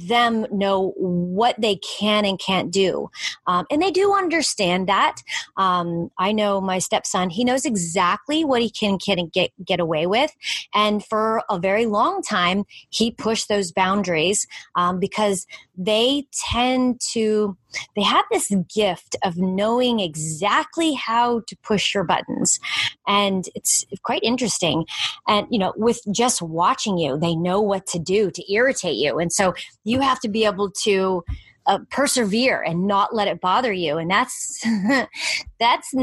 them 0.00 0.46
know 0.50 0.92
what 0.96 1.60
they 1.60 1.76
can 1.76 2.24
and 2.24 2.38
can't 2.38 2.70
do. 2.70 3.10
Um, 3.46 3.66
and 3.70 3.82
they 3.82 3.90
do 3.90 4.12
understand 4.12 4.88
that. 4.88 5.22
Um, 5.56 6.10
I 6.18 6.32
know 6.32 6.60
my 6.60 6.78
stepson, 6.78 7.30
he 7.30 7.44
knows 7.44 7.64
exactly 7.64 8.44
what 8.44 8.62
he 8.62 8.70
can, 8.70 8.98
can 8.98 9.28
get, 9.28 9.50
get 9.64 9.80
away 9.80 10.06
with. 10.06 10.34
And 10.74 11.04
for 11.04 11.42
a 11.48 11.58
very 11.58 11.86
long 11.86 12.22
time, 12.22 12.64
he 12.90 13.10
pushed 13.10 13.48
those 13.48 13.72
boundaries 13.72 14.46
um, 14.74 14.98
because 15.00 15.46
they 15.76 16.26
tend 16.50 17.00
to 17.12 17.56
they 17.94 18.02
have 18.02 18.24
this 18.30 18.52
gift 18.74 19.16
of 19.22 19.36
knowing 19.36 20.00
exactly 20.00 20.94
how 20.94 21.40
to 21.46 21.56
push 21.62 21.94
your 21.94 22.04
buttons. 22.04 22.58
And 23.06 23.48
it's 23.54 23.84
quite 24.02 24.22
interesting. 24.22 24.86
And 25.26 25.46
you 25.50 25.58
know 25.58 25.72
with 25.76 26.00
just 26.10 26.42
watching 26.42 26.98
you 26.98 27.18
they 27.18 27.34
know 27.34 27.60
what 27.60 27.86
to 27.88 27.98
do 27.98 28.30
to 28.30 28.52
irritate 28.52 28.96
you. 28.96 29.18
And 29.18 29.32
so 29.32 29.54
you 29.84 30.00
have 30.00 30.20
to 30.20 30.28
be 30.28 30.44
able 30.44 30.70
to 30.82 31.24
uh, 31.66 31.80
persevere 31.90 32.62
and 32.62 32.86
not 32.86 33.14
let 33.14 33.28
it 33.28 33.40
bother 33.40 33.72
you. 33.72 33.98
And 33.98 34.10
that's 34.10 34.64
that's 35.60 35.94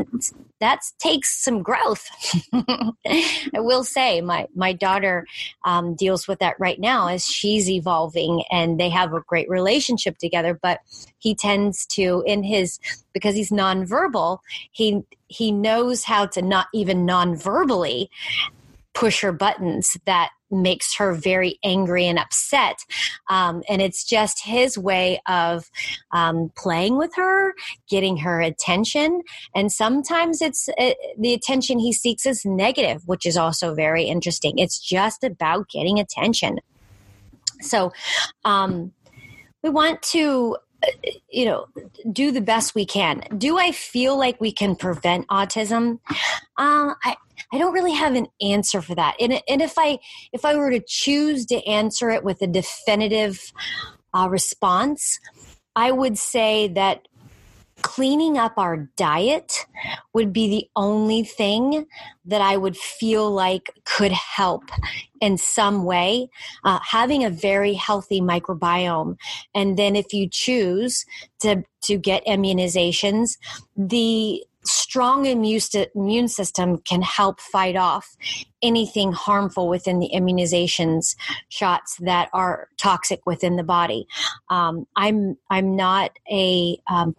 that 0.59 0.79
takes 0.99 1.43
some 1.43 1.61
growth. 1.61 2.07
I 2.53 3.33
will 3.55 3.83
say 3.83 4.21
my 4.21 4.47
my 4.55 4.73
daughter 4.73 5.25
um, 5.65 5.95
deals 5.95 6.27
with 6.27 6.39
that 6.39 6.59
right 6.59 6.79
now 6.79 7.07
as 7.07 7.25
she's 7.25 7.69
evolving 7.69 8.43
and 8.51 8.79
they 8.79 8.89
have 8.89 9.13
a 9.13 9.21
great 9.21 9.49
relationship 9.49 10.17
together 10.17 10.57
but 10.61 10.79
he 11.19 11.35
tends 11.35 11.85
to 11.87 12.23
in 12.25 12.43
his 12.43 12.79
because 13.13 13.35
he's 13.35 13.51
nonverbal 13.51 14.39
he 14.71 15.03
he 15.27 15.51
knows 15.51 16.03
how 16.03 16.25
to 16.25 16.41
not 16.41 16.67
even 16.73 17.05
nonverbally 17.05 18.07
push 18.93 19.21
her 19.21 19.31
buttons 19.31 19.97
that 20.05 20.29
makes 20.53 20.95
her 20.97 21.13
very 21.13 21.59
angry 21.63 22.07
and 22.07 22.19
upset. 22.19 22.79
Um, 23.29 23.63
and 23.67 23.81
it's 23.81 24.03
just 24.03 24.43
his 24.43 24.77
way 24.77 25.21
of 25.27 25.69
um, 26.11 26.51
playing 26.55 26.97
with 26.97 27.15
her, 27.15 27.53
getting 27.89 28.17
her 28.17 28.41
attention. 28.41 29.21
And 29.55 29.71
sometimes 29.71 30.41
it's 30.41 30.69
uh, 30.79 30.91
the 31.17 31.33
attention 31.33 31.79
he 31.79 31.93
seeks 31.93 32.25
is 32.25 32.45
negative, 32.45 33.03
which 33.05 33.25
is 33.25 33.37
also 33.37 33.73
very 33.73 34.03
interesting. 34.03 34.57
It's 34.57 34.79
just 34.79 35.23
about 35.23 35.69
getting 35.69 35.99
attention. 35.99 36.59
So, 37.61 37.93
um, 38.43 38.91
we 39.61 39.69
want 39.69 40.01
to 40.01 40.57
you 41.29 41.45
know, 41.45 41.67
do 42.11 42.31
the 42.31 42.41
best 42.41 42.75
we 42.75 42.85
can. 42.85 43.23
Do 43.37 43.57
I 43.57 43.71
feel 43.71 44.17
like 44.17 44.39
we 44.39 44.51
can 44.51 44.75
prevent 44.75 45.27
autism? 45.27 45.99
Uh, 46.57 46.93
I, 47.03 47.15
I 47.51 47.57
don't 47.57 47.73
really 47.73 47.93
have 47.93 48.15
an 48.15 48.27
answer 48.41 48.81
for 48.81 48.95
that. 48.95 49.15
And, 49.19 49.41
and 49.47 49.61
if 49.61 49.73
I 49.77 49.99
if 50.31 50.45
I 50.45 50.55
were 50.55 50.71
to 50.71 50.81
choose 50.85 51.45
to 51.47 51.65
answer 51.67 52.09
it 52.09 52.23
with 52.23 52.41
a 52.41 52.47
definitive 52.47 53.51
uh, 54.13 54.27
response, 54.29 55.19
I 55.75 55.91
would 55.91 56.17
say 56.17 56.67
that 56.69 57.07
cleaning 57.81 58.37
up 58.37 58.53
our 58.57 58.89
diet 58.95 59.65
would 60.13 60.31
be 60.31 60.47
the 60.47 60.67
only 60.75 61.23
thing 61.23 61.85
that 62.25 62.41
I 62.41 62.55
would 62.55 62.77
feel 62.77 63.29
like 63.29 63.69
could 63.83 64.11
help 64.11 64.63
in 65.21 65.37
some 65.37 65.83
way. 65.83 66.29
Uh, 66.63 66.79
having 66.89 67.23
a 67.23 67.29
very 67.29 67.73
healthy 67.73 68.21
microbiome, 68.21 69.17
and 69.53 69.77
then 69.77 69.95
if 69.95 70.13
you 70.13 70.27
choose 70.29 71.05
to 71.41 71.63
to 71.83 71.97
get 71.97 72.25
immunizations, 72.25 73.37
the 73.75 74.43
strong 74.65 75.25
immune 75.25 76.27
system 76.27 76.77
can 76.79 77.01
help 77.01 77.39
fight 77.39 77.75
off 77.75 78.15
anything 78.61 79.11
harmful 79.11 79.67
within 79.67 79.99
the 79.99 80.09
immunizations 80.13 81.15
shots 81.49 81.97
that 81.97 82.29
are 82.33 82.69
toxic 82.77 83.25
within 83.25 83.55
the 83.55 83.63
body. 83.63 84.07
Um, 84.49 84.87
I'm 84.95 85.37
I'm 85.49 85.75
not 85.75 86.11
a 86.31 86.77
um, 86.87 87.15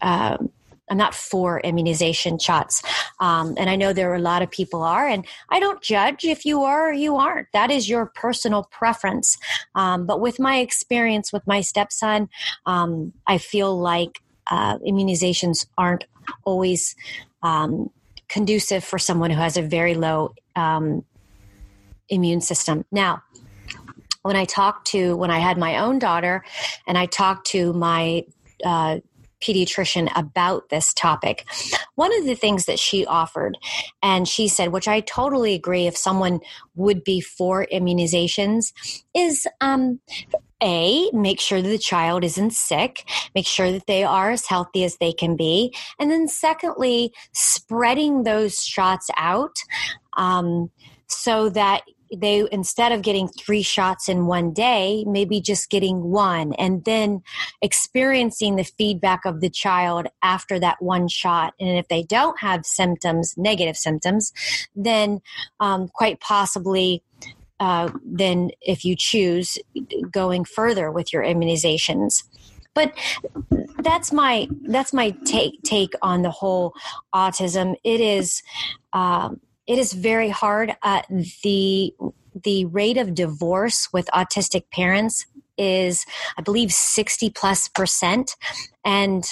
um, 0.00 0.50
I'm 0.88 0.96
not 0.96 1.14
for 1.14 1.60
immunization 1.60 2.38
shots. 2.38 2.82
Um, 3.20 3.54
and 3.58 3.68
I 3.68 3.76
know 3.76 3.92
there 3.92 4.10
are 4.12 4.16
a 4.16 4.20
lot 4.20 4.42
of 4.42 4.50
people 4.50 4.82
are, 4.82 5.06
and 5.06 5.26
I 5.50 5.58
don't 5.58 5.82
judge 5.82 6.24
if 6.24 6.44
you 6.44 6.62
are 6.62 6.90
or 6.90 6.92
you 6.92 7.16
aren't. 7.16 7.48
That 7.52 7.70
is 7.70 7.88
your 7.88 8.06
personal 8.06 8.64
preference. 8.64 9.36
Um, 9.74 10.06
but 10.06 10.20
with 10.20 10.38
my 10.38 10.58
experience 10.58 11.32
with 11.32 11.46
my 11.46 11.60
stepson, 11.60 12.28
um, 12.66 13.12
I 13.26 13.38
feel 13.38 13.76
like 13.78 14.22
uh, 14.50 14.78
immunizations 14.78 15.66
aren't 15.76 16.04
always 16.44 16.96
um, 17.42 17.90
conducive 18.28 18.84
for 18.84 18.98
someone 18.98 19.30
who 19.30 19.40
has 19.40 19.56
a 19.56 19.62
very 19.62 19.94
low 19.94 20.34
um, 20.54 21.04
immune 22.08 22.40
system. 22.40 22.84
Now, 22.90 23.22
when 24.22 24.36
I 24.36 24.44
talked 24.44 24.88
to, 24.88 25.16
when 25.16 25.30
I 25.30 25.38
had 25.38 25.58
my 25.58 25.78
own 25.78 25.98
daughter 25.98 26.44
and 26.86 26.98
I 26.98 27.06
talked 27.06 27.46
to 27.48 27.72
my 27.72 28.24
uh, 28.64 28.98
pediatrician 29.40 30.10
about 30.16 30.68
this 30.70 30.92
topic. 30.94 31.46
One 31.94 32.16
of 32.18 32.24
the 32.24 32.34
things 32.34 32.64
that 32.66 32.78
she 32.78 33.04
offered, 33.06 33.56
and 34.02 34.26
she 34.26 34.48
said, 34.48 34.72
which 34.72 34.88
I 34.88 35.00
totally 35.00 35.54
agree 35.54 35.86
if 35.86 35.96
someone 35.96 36.40
would 36.74 37.04
be 37.04 37.20
for 37.20 37.66
immunizations, 37.72 38.72
is 39.14 39.46
um, 39.60 40.00
a, 40.62 41.10
make 41.12 41.40
sure 41.40 41.60
that 41.60 41.68
the 41.68 41.78
child 41.78 42.24
isn't 42.24 42.52
sick, 42.52 43.08
make 43.34 43.46
sure 43.46 43.72
that 43.72 43.86
they 43.86 44.04
are 44.04 44.30
as 44.30 44.46
healthy 44.46 44.84
as 44.84 44.96
they 44.96 45.12
can 45.12 45.36
be. 45.36 45.74
And 45.98 46.10
then, 46.10 46.28
secondly, 46.28 47.12
spreading 47.32 48.22
those 48.22 48.64
shots 48.64 49.08
out 49.16 49.56
um, 50.16 50.70
so 51.08 51.48
that 51.50 51.82
they 52.14 52.46
instead 52.52 52.92
of 52.92 53.02
getting 53.02 53.28
three 53.28 53.62
shots 53.62 54.08
in 54.08 54.26
one 54.26 54.52
day 54.52 55.04
maybe 55.08 55.40
just 55.40 55.70
getting 55.70 56.04
one 56.04 56.52
and 56.54 56.84
then 56.84 57.22
experiencing 57.62 58.56
the 58.56 58.64
feedback 58.64 59.24
of 59.24 59.40
the 59.40 59.50
child 59.50 60.06
after 60.22 60.58
that 60.58 60.80
one 60.80 61.08
shot 61.08 61.54
and 61.58 61.76
if 61.78 61.88
they 61.88 62.02
don't 62.04 62.38
have 62.38 62.64
symptoms 62.64 63.34
negative 63.36 63.76
symptoms 63.76 64.32
then 64.74 65.20
um, 65.58 65.88
quite 65.88 66.20
possibly 66.20 67.02
uh, 67.60 67.90
then 68.04 68.50
if 68.60 68.84
you 68.84 68.96
choose 68.96 69.58
going 70.10 70.44
further 70.44 70.90
with 70.90 71.12
your 71.12 71.22
immunizations. 71.22 72.24
But 72.74 72.92
that's 73.78 74.12
my 74.12 74.48
that's 74.68 74.92
my 74.92 75.10
take 75.24 75.62
take 75.62 75.94
on 76.02 76.22
the 76.22 76.30
whole 76.30 76.74
autism. 77.14 77.76
It 77.82 78.00
is 78.00 78.42
um, 78.92 79.40
it 79.66 79.78
is 79.78 79.94
very 79.94 80.28
hard. 80.28 80.76
Uh, 80.82 81.02
the 81.42 81.94
the 82.44 82.66
rate 82.66 82.98
of 82.98 83.14
divorce 83.14 83.88
with 83.92 84.08
autistic 84.14 84.64
parents 84.70 85.26
is, 85.56 86.04
I 86.36 86.42
believe, 86.42 86.70
sixty 86.70 87.30
plus 87.30 87.66
percent, 87.68 88.36
and 88.84 89.24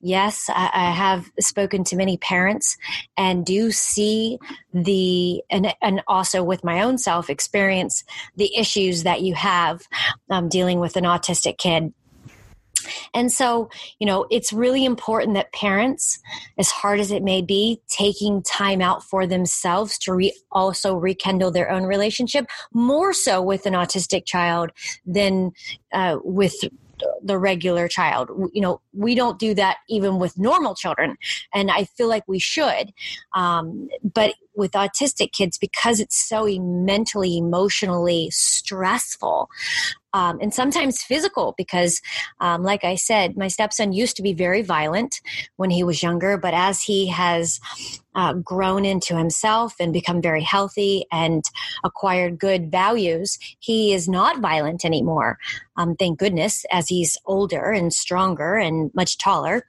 yes, 0.00 0.48
I, 0.48 0.70
I, 0.72 0.90
have 0.90 1.30
spoken 1.40 1.84
to 1.84 1.96
many 1.96 2.16
parents 2.16 2.76
and 3.16 3.44
do 3.44 3.72
see 3.72 4.38
the 4.72 5.42
and 5.50 5.74
and 5.82 6.02
also 6.06 6.42
with 6.42 6.64
my 6.64 6.82
own 6.82 6.98
self 6.98 7.30
experience 7.30 8.04
the 8.36 8.54
issues 8.56 9.02
that 9.02 9.22
you 9.22 9.34
have 9.34 9.82
um, 10.30 10.48
dealing 10.48 10.80
with 10.80 10.96
an 10.96 11.04
autistic 11.04 11.58
kid. 11.58 11.92
And 13.12 13.30
so, 13.30 13.68
you 13.98 14.06
know, 14.06 14.26
it's 14.30 14.52
really 14.52 14.84
important 14.84 15.34
that 15.34 15.52
parents, 15.52 16.20
as 16.58 16.70
hard 16.70 17.00
as 17.00 17.10
it 17.10 17.22
may 17.22 17.42
be, 17.42 17.80
taking 17.88 18.42
time 18.42 18.80
out 18.80 19.02
for 19.02 19.26
themselves 19.26 19.98
to 19.98 20.14
re- 20.14 20.36
also 20.52 20.94
rekindle 20.94 21.50
their 21.50 21.70
own 21.70 21.84
relationship, 21.84 22.46
more 22.72 23.12
so 23.12 23.42
with 23.42 23.66
an 23.66 23.74
autistic 23.74 24.24
child 24.24 24.70
than 25.04 25.52
uh, 25.92 26.18
with 26.22 26.54
the 27.22 27.38
regular 27.38 27.88
child. 27.88 28.30
You 28.52 28.60
know, 28.60 28.80
we 28.92 29.14
don't 29.14 29.38
do 29.38 29.54
that 29.54 29.78
even 29.88 30.18
with 30.18 30.38
normal 30.38 30.74
children, 30.74 31.16
and 31.54 31.70
I 31.70 31.84
feel 31.84 32.08
like 32.08 32.24
we 32.26 32.38
should. 32.38 32.92
Um, 33.34 33.88
but 34.02 34.34
with 34.56 34.72
autistic 34.72 35.32
kids, 35.32 35.56
because 35.56 36.00
it's 36.00 36.16
so 36.16 36.46
mentally, 36.58 37.38
emotionally 37.38 38.28
stressful, 38.30 39.48
um, 40.12 40.38
and 40.40 40.52
sometimes 40.52 41.02
physical 41.02 41.54
because 41.56 42.00
um, 42.40 42.62
like 42.62 42.84
i 42.84 42.94
said 42.94 43.36
my 43.36 43.48
stepson 43.48 43.92
used 43.92 44.16
to 44.16 44.22
be 44.22 44.32
very 44.32 44.62
violent 44.62 45.20
when 45.56 45.70
he 45.70 45.82
was 45.82 46.02
younger 46.02 46.36
but 46.36 46.54
as 46.54 46.82
he 46.82 47.06
has 47.06 47.60
uh, 48.14 48.32
grown 48.32 48.84
into 48.84 49.16
himself 49.16 49.74
and 49.78 49.92
become 49.92 50.20
very 50.20 50.42
healthy 50.42 51.04
and 51.12 51.44
acquired 51.84 52.38
good 52.38 52.70
values 52.70 53.38
he 53.60 53.92
is 53.92 54.08
not 54.08 54.40
violent 54.40 54.84
anymore. 54.84 55.38
Um, 55.76 55.94
thank 55.94 56.18
goodness 56.18 56.64
as 56.72 56.88
he's 56.88 57.16
older 57.26 57.70
and 57.70 57.92
stronger 57.92 58.56
and 58.56 58.90
much 58.94 59.18
taller 59.18 59.64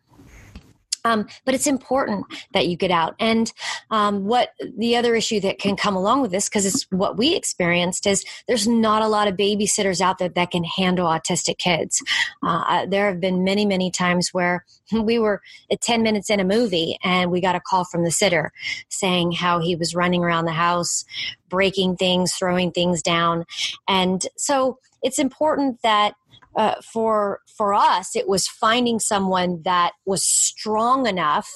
um, 1.06 1.28
but 1.46 1.54
it's 1.54 1.68
important 1.68 2.26
that 2.54 2.68
you 2.68 2.76
get 2.76 2.92
out. 2.92 3.16
And 3.20 3.52
um, 3.92 4.26
what 4.26 4.54
the 4.78 4.96
other 4.96 5.16
issue 5.16 5.40
that 5.42 5.60
can 5.60 5.76
come 5.76 5.96
along 5.96 6.22
with 6.22 6.32
this, 6.32 6.50
because 6.50 6.66
it's 6.66 6.84
what 6.92 7.18
we 7.18 7.36
experienced, 7.36 8.08
is 8.08 8.24
there's 8.48 8.68
not 8.68 9.02
a 9.02 9.08
lot 9.08 9.28
of 9.28 9.36
babysitters 9.36 10.02
out 10.02 10.18
there 10.18 10.30
that 10.30 10.52
can 10.52 10.64
handle 10.64 11.08
autistic 11.08 11.58
kids. 11.58 12.04
Uh, 12.44 12.86
there 12.86 13.08
have 13.08 13.20
been 13.20 13.44
many, 13.44 13.66
many 13.66 13.92
times 13.92 14.30
where 14.34 14.66
we 14.92 15.20
were 15.20 15.42
at 15.72 15.82
10 15.82 16.04
minutes 16.04 16.30
in 16.30 16.40
a 16.40 16.46
movie 16.46 16.98
and 17.04 17.32
we 17.32 17.42
got 17.42 17.56
a 17.56 17.62
call 17.62 17.86
from 17.86 18.04
the 18.04 18.12
sitter 18.12 18.52
saying 18.90 19.32
how 19.32 19.60
he 19.60 19.76
was 19.76 19.96
running 19.96 20.24
around 20.24 20.46
the 20.46 20.52
house, 20.52 21.06
breaking 21.50 21.96
things, 21.96 22.34
throwing 22.34 22.72
things 22.72 23.02
down. 23.02 23.46
And 23.88 24.26
so 24.36 24.80
it's 25.02 25.20
important 25.20 25.82
that 25.82 26.16
uh, 26.56 26.76
for 26.82 27.40
for 27.58 27.74
us, 27.74 28.16
it 28.16 28.28
was 28.28 28.48
finding 28.48 29.00
someone 29.00 29.62
that 29.64 29.92
was 30.06 30.26
strong 30.26 31.06
enough 31.06 31.50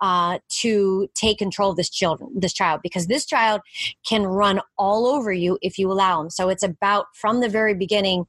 uh, 0.00 0.38
to 0.60 1.08
take 1.14 1.38
control 1.38 1.70
of 1.70 1.76
this 1.76 1.90
children, 1.90 2.30
this 2.34 2.52
child, 2.52 2.80
because 2.82 3.06
this 3.06 3.26
child 3.26 3.60
can 4.06 4.24
run 4.24 4.60
all 4.78 5.06
over 5.06 5.32
you 5.32 5.58
if 5.62 5.78
you 5.78 5.90
allow 5.90 6.20
him. 6.20 6.30
So 6.30 6.48
it's 6.48 6.62
about 6.62 7.06
from 7.14 7.40
the 7.40 7.48
very 7.48 7.74
beginning 7.74 8.26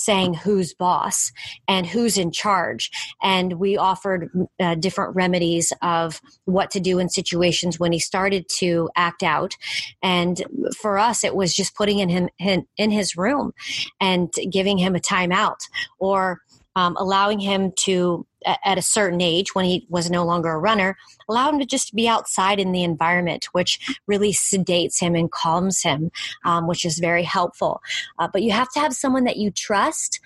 saying 0.00 0.34
who's 0.34 0.72
boss 0.72 1.30
and 1.68 1.86
who's 1.86 2.16
in 2.16 2.32
charge. 2.32 2.90
And 3.22 3.54
we 3.54 3.76
offered 3.76 4.30
uh, 4.58 4.74
different 4.76 5.14
remedies 5.14 5.72
of 5.82 6.20
what 6.44 6.70
to 6.72 6.80
do 6.80 6.98
in 6.98 7.08
situations 7.08 7.78
when 7.78 7.92
he 7.92 7.98
started 7.98 8.48
to 8.56 8.88
act 8.96 9.22
out. 9.22 9.54
And 10.02 10.42
for 10.76 10.98
us, 10.98 11.22
it 11.22 11.36
was 11.36 11.54
just 11.54 11.74
putting 11.74 11.98
in 11.98 12.08
him 12.08 12.28
in, 12.38 12.66
in 12.76 12.90
his 12.90 13.16
room 13.16 13.52
and 14.00 14.32
giving 14.50 14.78
him 14.78 14.96
a 14.96 15.00
timeout 15.00 15.60
or 15.98 16.40
um, 16.76 16.96
allowing 16.96 17.40
him 17.40 17.72
to 17.80 18.26
at 18.46 18.78
a 18.78 18.82
certain 18.82 19.20
age 19.20 19.54
when 19.54 19.64
he 19.64 19.86
was 19.88 20.10
no 20.10 20.24
longer 20.24 20.50
a 20.50 20.58
runner 20.58 20.96
allow 21.28 21.48
him 21.48 21.58
to 21.58 21.66
just 21.66 21.94
be 21.94 22.08
outside 22.08 22.58
in 22.58 22.72
the 22.72 22.82
environment 22.82 23.46
which 23.52 24.00
really 24.06 24.32
sedates 24.32 25.00
him 25.00 25.14
and 25.14 25.30
calms 25.30 25.82
him 25.82 26.10
um, 26.44 26.66
which 26.66 26.84
is 26.84 26.98
very 26.98 27.22
helpful. 27.22 27.80
Uh, 28.18 28.28
but 28.32 28.42
you 28.42 28.52
have 28.52 28.70
to 28.72 28.80
have 28.80 28.92
someone 28.92 29.24
that 29.24 29.36
you 29.36 29.50
trust 29.50 30.20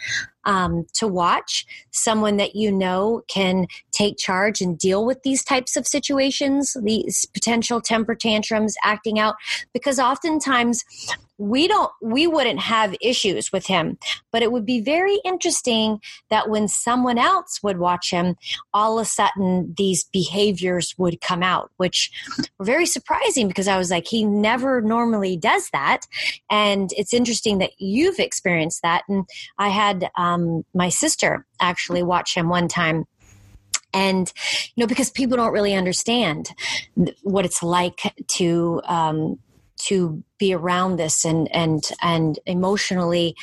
um, 0.45 0.87
to 0.93 1.09
watch 1.09 1.67
someone 1.91 2.37
that 2.37 2.55
you 2.55 2.71
know 2.71 3.23
can 3.29 3.67
take 3.93 4.19
charge 4.19 4.61
and 4.61 4.79
deal 4.79 5.07
with 5.07 5.23
these 5.23 5.43
types 5.43 5.75
of 5.75 5.87
situations 5.87 6.77
these 6.83 7.25
potential 7.27 7.81
temper 7.81 8.15
tantrums 8.15 8.75
acting 8.85 9.19
out 9.19 9.37
because 9.73 9.99
oftentimes 9.99 10.85
we 11.39 11.67
don't 11.67 11.91
we 12.01 12.27
wouldn't 12.27 12.61
have 12.61 12.95
issues 13.01 13.51
with 13.53 13.67
him. 13.67 13.99
But 14.31 14.43
it 14.43 14.53
would 14.53 14.65
be 14.65 14.81
very 14.81 15.19
interesting 15.25 16.01
that 16.31 16.49
when 16.49 16.69
someone 16.69 17.19
else 17.19 17.61
would 17.63 17.79
watch 17.79 18.04
watch 18.05 18.11
him, 18.11 18.37
all 18.73 18.99
of 18.99 19.03
a 19.03 19.09
sudden 19.09 19.75
these 19.77 20.05
behaviors 20.05 20.95
would 20.99 21.21
come 21.21 21.43
out, 21.43 21.71
which 21.77 22.11
were 22.59 22.65
very 22.65 22.87
surprising 22.87 23.49
because 23.49 23.69
I 23.69 23.79
was 23.79 23.91
like, 23.91 24.07
he 24.07 24.25
never 24.25 24.81
normally 24.81 25.37
does 25.37 25.69
that. 25.73 26.01
And 26.51 26.91
it's 26.97 27.15
interesting 27.15 27.59
that 27.59 27.71
you've 27.79 28.19
experienced 28.19 28.83
that. 28.83 29.03
And 29.09 29.25
I 29.59 29.69
had 29.69 30.11
um, 30.17 30.65
my 30.75 30.89
sister 30.89 31.47
actually 31.61 32.03
watch 32.03 32.35
him 32.35 32.49
one 32.49 32.69
time 32.69 33.05
and 33.93 34.33
you 34.75 34.83
know 34.83 34.89
because 34.89 35.09
people 35.09 35.37
don't 35.37 35.53
really 35.53 35.73
understand 35.73 36.51
what 37.23 37.45
it's 37.45 37.63
like 37.63 38.01
to 38.27 38.83
um, 38.87 39.39
to 39.77 40.25
be 40.45 40.53
around 40.53 40.97
this 40.97 41.25
and 41.25 41.51
and 41.55 41.91
and 42.03 42.39
emotionally 42.45 43.35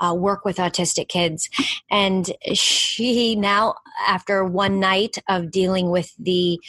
uh, 0.00 0.14
work 0.14 0.44
with 0.44 0.58
autistic 0.58 1.08
kids 1.08 1.48
and 1.90 2.32
she 2.52 3.34
now 3.34 3.74
after 4.06 4.44
one 4.44 4.78
night 4.78 5.16
of 5.26 5.50
dealing 5.50 5.90
with 5.90 6.14
the 6.18 6.60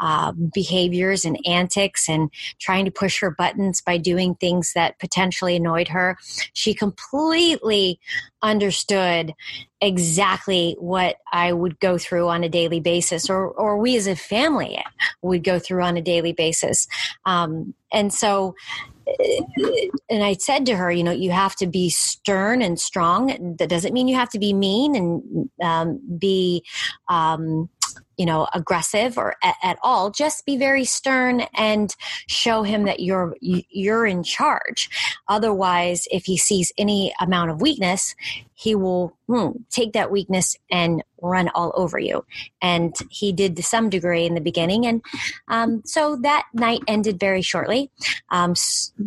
uh, 0.00 0.30
behaviors 0.54 1.24
and 1.24 1.36
antics 1.46 2.08
and 2.08 2.30
trying 2.60 2.84
to 2.84 2.92
push 2.92 3.20
her 3.20 3.32
buttons 3.32 3.80
by 3.80 3.96
doing 3.98 4.36
things 4.36 4.72
that 4.74 4.96
potentially 5.00 5.56
annoyed 5.56 5.88
her 5.88 6.16
she 6.52 6.72
completely 6.72 7.98
understood 8.42 9.34
exactly 9.80 10.76
what 10.78 11.16
I 11.32 11.52
would 11.52 11.80
go 11.80 11.98
through 11.98 12.28
on 12.28 12.44
a 12.44 12.48
daily 12.48 12.80
basis, 12.80 13.28
or 13.30 13.48
or 13.48 13.78
we 13.78 13.96
as 13.96 14.06
a 14.06 14.16
family 14.16 14.82
would 15.22 15.44
go 15.44 15.58
through 15.58 15.82
on 15.82 15.96
a 15.96 16.02
daily 16.02 16.32
basis. 16.32 16.86
Um, 17.24 17.74
and 17.92 18.12
so 18.12 18.54
and 20.08 20.24
I 20.24 20.34
said 20.34 20.66
to 20.66 20.76
her, 20.76 20.90
you 20.90 21.02
know, 21.02 21.12
you 21.12 21.30
have 21.30 21.56
to 21.56 21.66
be 21.66 21.90
stern 21.90 22.62
and 22.62 22.78
strong. 22.78 23.56
That 23.58 23.68
doesn't 23.68 23.92
mean 23.92 24.08
you 24.08 24.16
have 24.16 24.30
to 24.30 24.38
be 24.38 24.52
mean 24.52 24.96
and 24.96 25.50
um, 25.62 26.00
be, 26.18 26.64
um, 27.08 27.68
you 28.20 28.26
know, 28.26 28.46
aggressive 28.52 29.16
or 29.16 29.34
at, 29.42 29.56
at, 29.62 29.78
all. 29.82 30.10
Just 30.10 30.44
be 30.44 30.58
very 30.58 30.84
stern 30.84 31.40
and 31.54 31.96
show 32.26 32.62
him 32.62 32.84
that 32.84 33.00
you're 33.00 33.34
you're 33.40 34.04
in 34.04 34.22
charge. 34.22 34.90
Otherwise, 35.26 36.06
if 36.10 36.26
he 36.26 36.36
sees 36.36 36.70
any 36.76 37.14
amount 37.18 37.50
of 37.50 37.62
weakness, 37.62 38.14
he 38.52 38.74
will 38.74 39.16
hmm, 39.26 39.52
take 39.70 39.94
that 39.94 40.10
weakness 40.10 40.54
and 40.70 41.02
run 41.22 41.48
all 41.54 41.72
over 41.74 41.98
you. 41.98 42.22
And 42.60 42.94
he 43.08 43.32
did 43.32 43.56
to 43.56 43.62
some 43.62 43.88
degree 43.88 44.26
in 44.26 44.34
the 44.34 44.42
beginning. 44.42 44.84
And 44.84 45.02
um, 45.48 45.80
so 45.86 46.16
that 46.16 46.44
night 46.52 46.80
ended 46.86 47.18
very 47.18 47.40
shortly 47.40 47.90
um, 48.30 48.52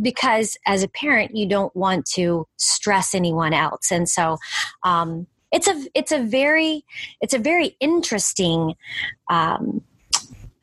because 0.01 0.57
as 0.65 0.81
a 0.81 0.87
parent, 0.87 1.35
you 1.35 1.47
don't 1.47 1.75
want 1.75 2.07
to 2.13 2.47
stress 2.57 3.13
anyone 3.13 3.53
else. 3.53 3.91
And 3.91 4.09
so, 4.09 4.39
um, 4.81 5.27
it's 5.53 5.67
a 5.67 5.87
it's 5.93 6.11
a 6.11 6.19
very 6.19 6.83
it's 7.21 7.33
a 7.33 7.39
very 7.39 7.77
interesting 7.79 8.73
um, 9.29 9.81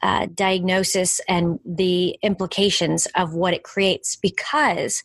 uh, 0.03 0.27
diagnosis 0.35 1.21
and 1.29 1.61
the 1.65 2.19
implications 2.23 3.07
of 3.15 3.35
what 3.35 3.53
it 3.53 3.63
creates 3.63 4.17
because 4.17 5.03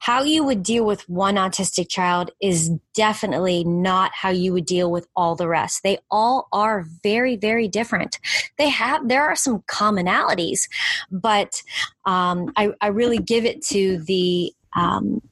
how 0.00 0.22
you 0.22 0.42
would 0.42 0.62
deal 0.62 0.84
with 0.84 1.08
one 1.08 1.36
autistic 1.36 1.88
child 1.88 2.32
is 2.40 2.70
definitely 2.94 3.62
not 3.64 4.10
how 4.12 4.30
you 4.30 4.52
would 4.52 4.66
deal 4.66 4.90
with 4.90 5.06
all 5.14 5.36
the 5.36 5.48
rest. 5.48 5.82
They 5.82 5.98
all 6.10 6.48
are 6.52 6.84
very 7.02 7.36
very 7.36 7.66
different. 7.66 8.18
They 8.58 8.68
have 8.68 9.08
there 9.08 9.24
are 9.24 9.36
some 9.36 9.60
commonalities 9.62 10.68
but 11.10 11.62
um, 12.04 12.52
I, 12.56 12.72
I 12.80 12.88
really 12.88 13.18
give 13.18 13.44
it 13.44 13.62
to 13.66 13.98
the 14.04 14.52
um, 14.76 15.22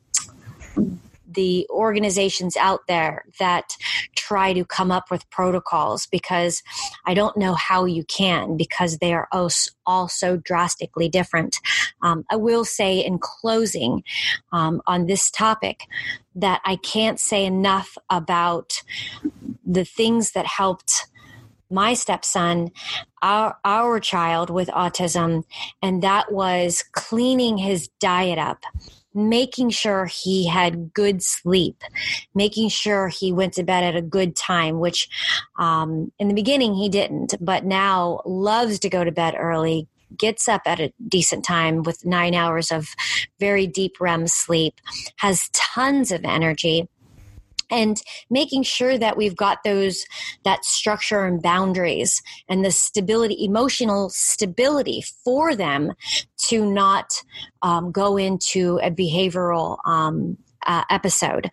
the 1.34 1.66
organizations 1.70 2.56
out 2.56 2.80
there 2.88 3.24
that 3.38 3.76
try 4.16 4.52
to 4.52 4.64
come 4.64 4.90
up 4.90 5.10
with 5.10 5.28
protocols 5.30 6.06
because 6.06 6.62
I 7.06 7.14
don't 7.14 7.36
know 7.36 7.54
how 7.54 7.84
you 7.84 8.04
can 8.04 8.56
because 8.56 8.98
they 8.98 9.12
are 9.12 9.28
all 9.32 10.08
so 10.08 10.36
drastically 10.36 11.08
different. 11.08 11.58
Um, 12.02 12.24
I 12.30 12.36
will 12.36 12.64
say 12.64 12.98
in 12.98 13.18
closing 13.18 14.02
um, 14.52 14.80
on 14.86 15.06
this 15.06 15.30
topic 15.30 15.82
that 16.34 16.60
I 16.64 16.76
can't 16.76 17.20
say 17.20 17.44
enough 17.44 17.96
about 18.08 18.82
the 19.64 19.84
things 19.84 20.32
that 20.32 20.46
helped 20.46 21.06
my 21.70 21.94
stepson, 21.94 22.70
our, 23.22 23.56
our 23.64 23.98
child 23.98 24.50
with 24.50 24.68
autism, 24.68 25.44
and 25.80 26.02
that 26.02 26.30
was 26.30 26.84
cleaning 26.92 27.56
his 27.56 27.88
diet 27.98 28.38
up 28.38 28.64
making 29.14 29.70
sure 29.70 30.06
he 30.06 30.46
had 30.46 30.92
good 30.92 31.22
sleep, 31.22 31.82
making 32.34 32.68
sure 32.68 33.08
he 33.08 33.32
went 33.32 33.54
to 33.54 33.62
bed 33.62 33.84
at 33.84 33.96
a 33.96 34.02
good 34.02 34.34
time, 34.36 34.80
which 34.80 35.08
um, 35.58 36.12
in 36.18 36.28
the 36.28 36.34
beginning 36.34 36.74
he 36.74 36.88
didn't, 36.88 37.34
but 37.40 37.64
now 37.64 38.20
loves 38.24 38.78
to 38.80 38.88
go 38.88 39.04
to 39.04 39.12
bed 39.12 39.34
early, 39.38 39.88
gets 40.16 40.48
up 40.48 40.62
at 40.66 40.80
a 40.80 40.92
decent 41.08 41.44
time 41.44 41.82
with 41.82 42.04
nine 42.04 42.34
hours 42.34 42.70
of 42.70 42.88
very 43.40 43.66
deep 43.66 44.00
REM 44.00 44.26
sleep, 44.26 44.74
has 45.16 45.48
tons 45.52 46.10
of 46.12 46.24
energy 46.24 46.88
and 47.72 48.00
making 48.30 48.62
sure 48.62 48.98
that 48.98 49.16
we've 49.16 49.36
got 49.36 49.64
those 49.64 50.04
that 50.44 50.64
structure 50.64 51.24
and 51.24 51.42
boundaries 51.42 52.22
and 52.48 52.64
the 52.64 52.70
stability 52.70 53.44
emotional 53.44 54.10
stability 54.10 55.02
for 55.24 55.56
them 55.56 55.92
to 56.36 56.64
not 56.64 57.22
um, 57.62 57.90
go 57.90 58.16
into 58.16 58.78
a 58.82 58.90
behavioral 58.90 59.78
um, 59.86 60.36
uh, 60.66 60.84
episode. 60.90 61.50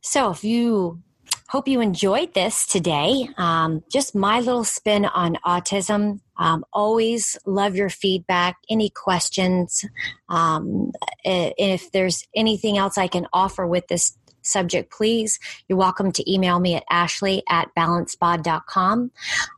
So 0.00 0.30
if 0.30 0.44
you 0.44 1.02
hope 1.48 1.68
you 1.68 1.80
enjoyed 1.80 2.34
this 2.34 2.66
today 2.66 3.28
um, 3.36 3.82
just 3.90 4.14
my 4.14 4.40
little 4.40 4.64
spin 4.64 5.04
on 5.04 5.36
autism. 5.46 6.20
Um, 6.36 6.64
always 6.72 7.36
love 7.46 7.76
your 7.76 7.90
feedback 7.90 8.56
any 8.68 8.90
questions. 8.90 9.84
Um, 10.28 10.90
if 11.24 11.92
there's 11.92 12.26
anything 12.34 12.76
else 12.76 12.98
i 12.98 13.06
can 13.06 13.26
offer 13.32 13.66
with 13.66 13.86
this 13.88 14.16
subject, 14.46 14.92
please, 14.92 15.38
you're 15.68 15.78
welcome 15.78 16.12
to 16.12 16.32
email 16.32 16.60
me 16.60 16.74
at 16.74 16.84
ashley 16.90 17.42
at 17.48 17.68
balancebod.com. 17.76 19.10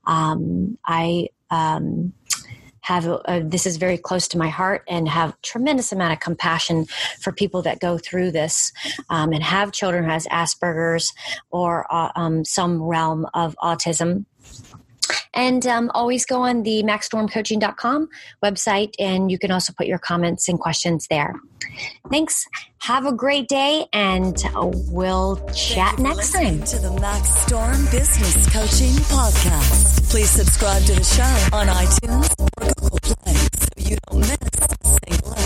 Um, 0.06 0.78
I, 0.84 1.28
um, 1.50 2.12
have 2.86 3.04
a, 3.06 3.42
this 3.44 3.66
is 3.66 3.78
very 3.78 3.98
close 3.98 4.28
to 4.28 4.38
my 4.38 4.48
heart 4.48 4.84
and 4.86 5.08
have 5.08 5.40
tremendous 5.42 5.90
amount 5.90 6.12
of 6.12 6.20
compassion 6.20 6.86
for 7.20 7.32
people 7.32 7.60
that 7.60 7.80
go 7.80 7.98
through 7.98 8.30
this 8.30 8.72
um, 9.10 9.32
and 9.32 9.42
have 9.42 9.72
children 9.72 10.04
who 10.04 10.10
has 10.10 10.24
asperger's 10.28 11.12
or 11.50 11.84
uh, 11.92 12.12
um, 12.14 12.44
some 12.44 12.80
realm 12.80 13.26
of 13.34 13.56
autism 13.60 14.24
and 15.36 15.66
um, 15.66 15.90
always 15.94 16.24
go 16.24 16.42
on 16.42 16.62
the 16.62 16.82
maxstormcoaching.com 16.82 18.08
website, 18.42 18.94
and 18.98 19.30
you 19.30 19.38
can 19.38 19.50
also 19.50 19.72
put 19.72 19.86
your 19.86 19.98
comments 19.98 20.48
and 20.48 20.58
questions 20.58 21.06
there. 21.08 21.34
Thanks. 22.10 22.46
Have 22.78 23.06
a 23.06 23.12
great 23.12 23.48
day, 23.48 23.86
and 23.92 24.36
uh, 24.54 24.70
we'll 24.90 25.36
chat 25.54 25.98
next 25.98 26.32
time. 26.32 26.62
To 26.62 26.78
the 26.78 26.98
Max 27.00 27.28
Storm 27.46 27.84
Business 27.90 28.50
Coaching 28.52 28.94
Podcast. 29.10 30.08
Please 30.10 30.30
subscribe 30.30 30.82
to 30.84 30.94
the 30.94 31.04
show 31.04 31.56
on 31.56 31.66
iTunes 31.66 32.32
or 32.40 32.72
Google 32.80 32.98
Play 33.00 33.34
so 33.34 33.90
you 33.90 33.96
don't 34.08 34.20
miss 34.20 34.38
a 34.42 35.10
single 35.10 35.45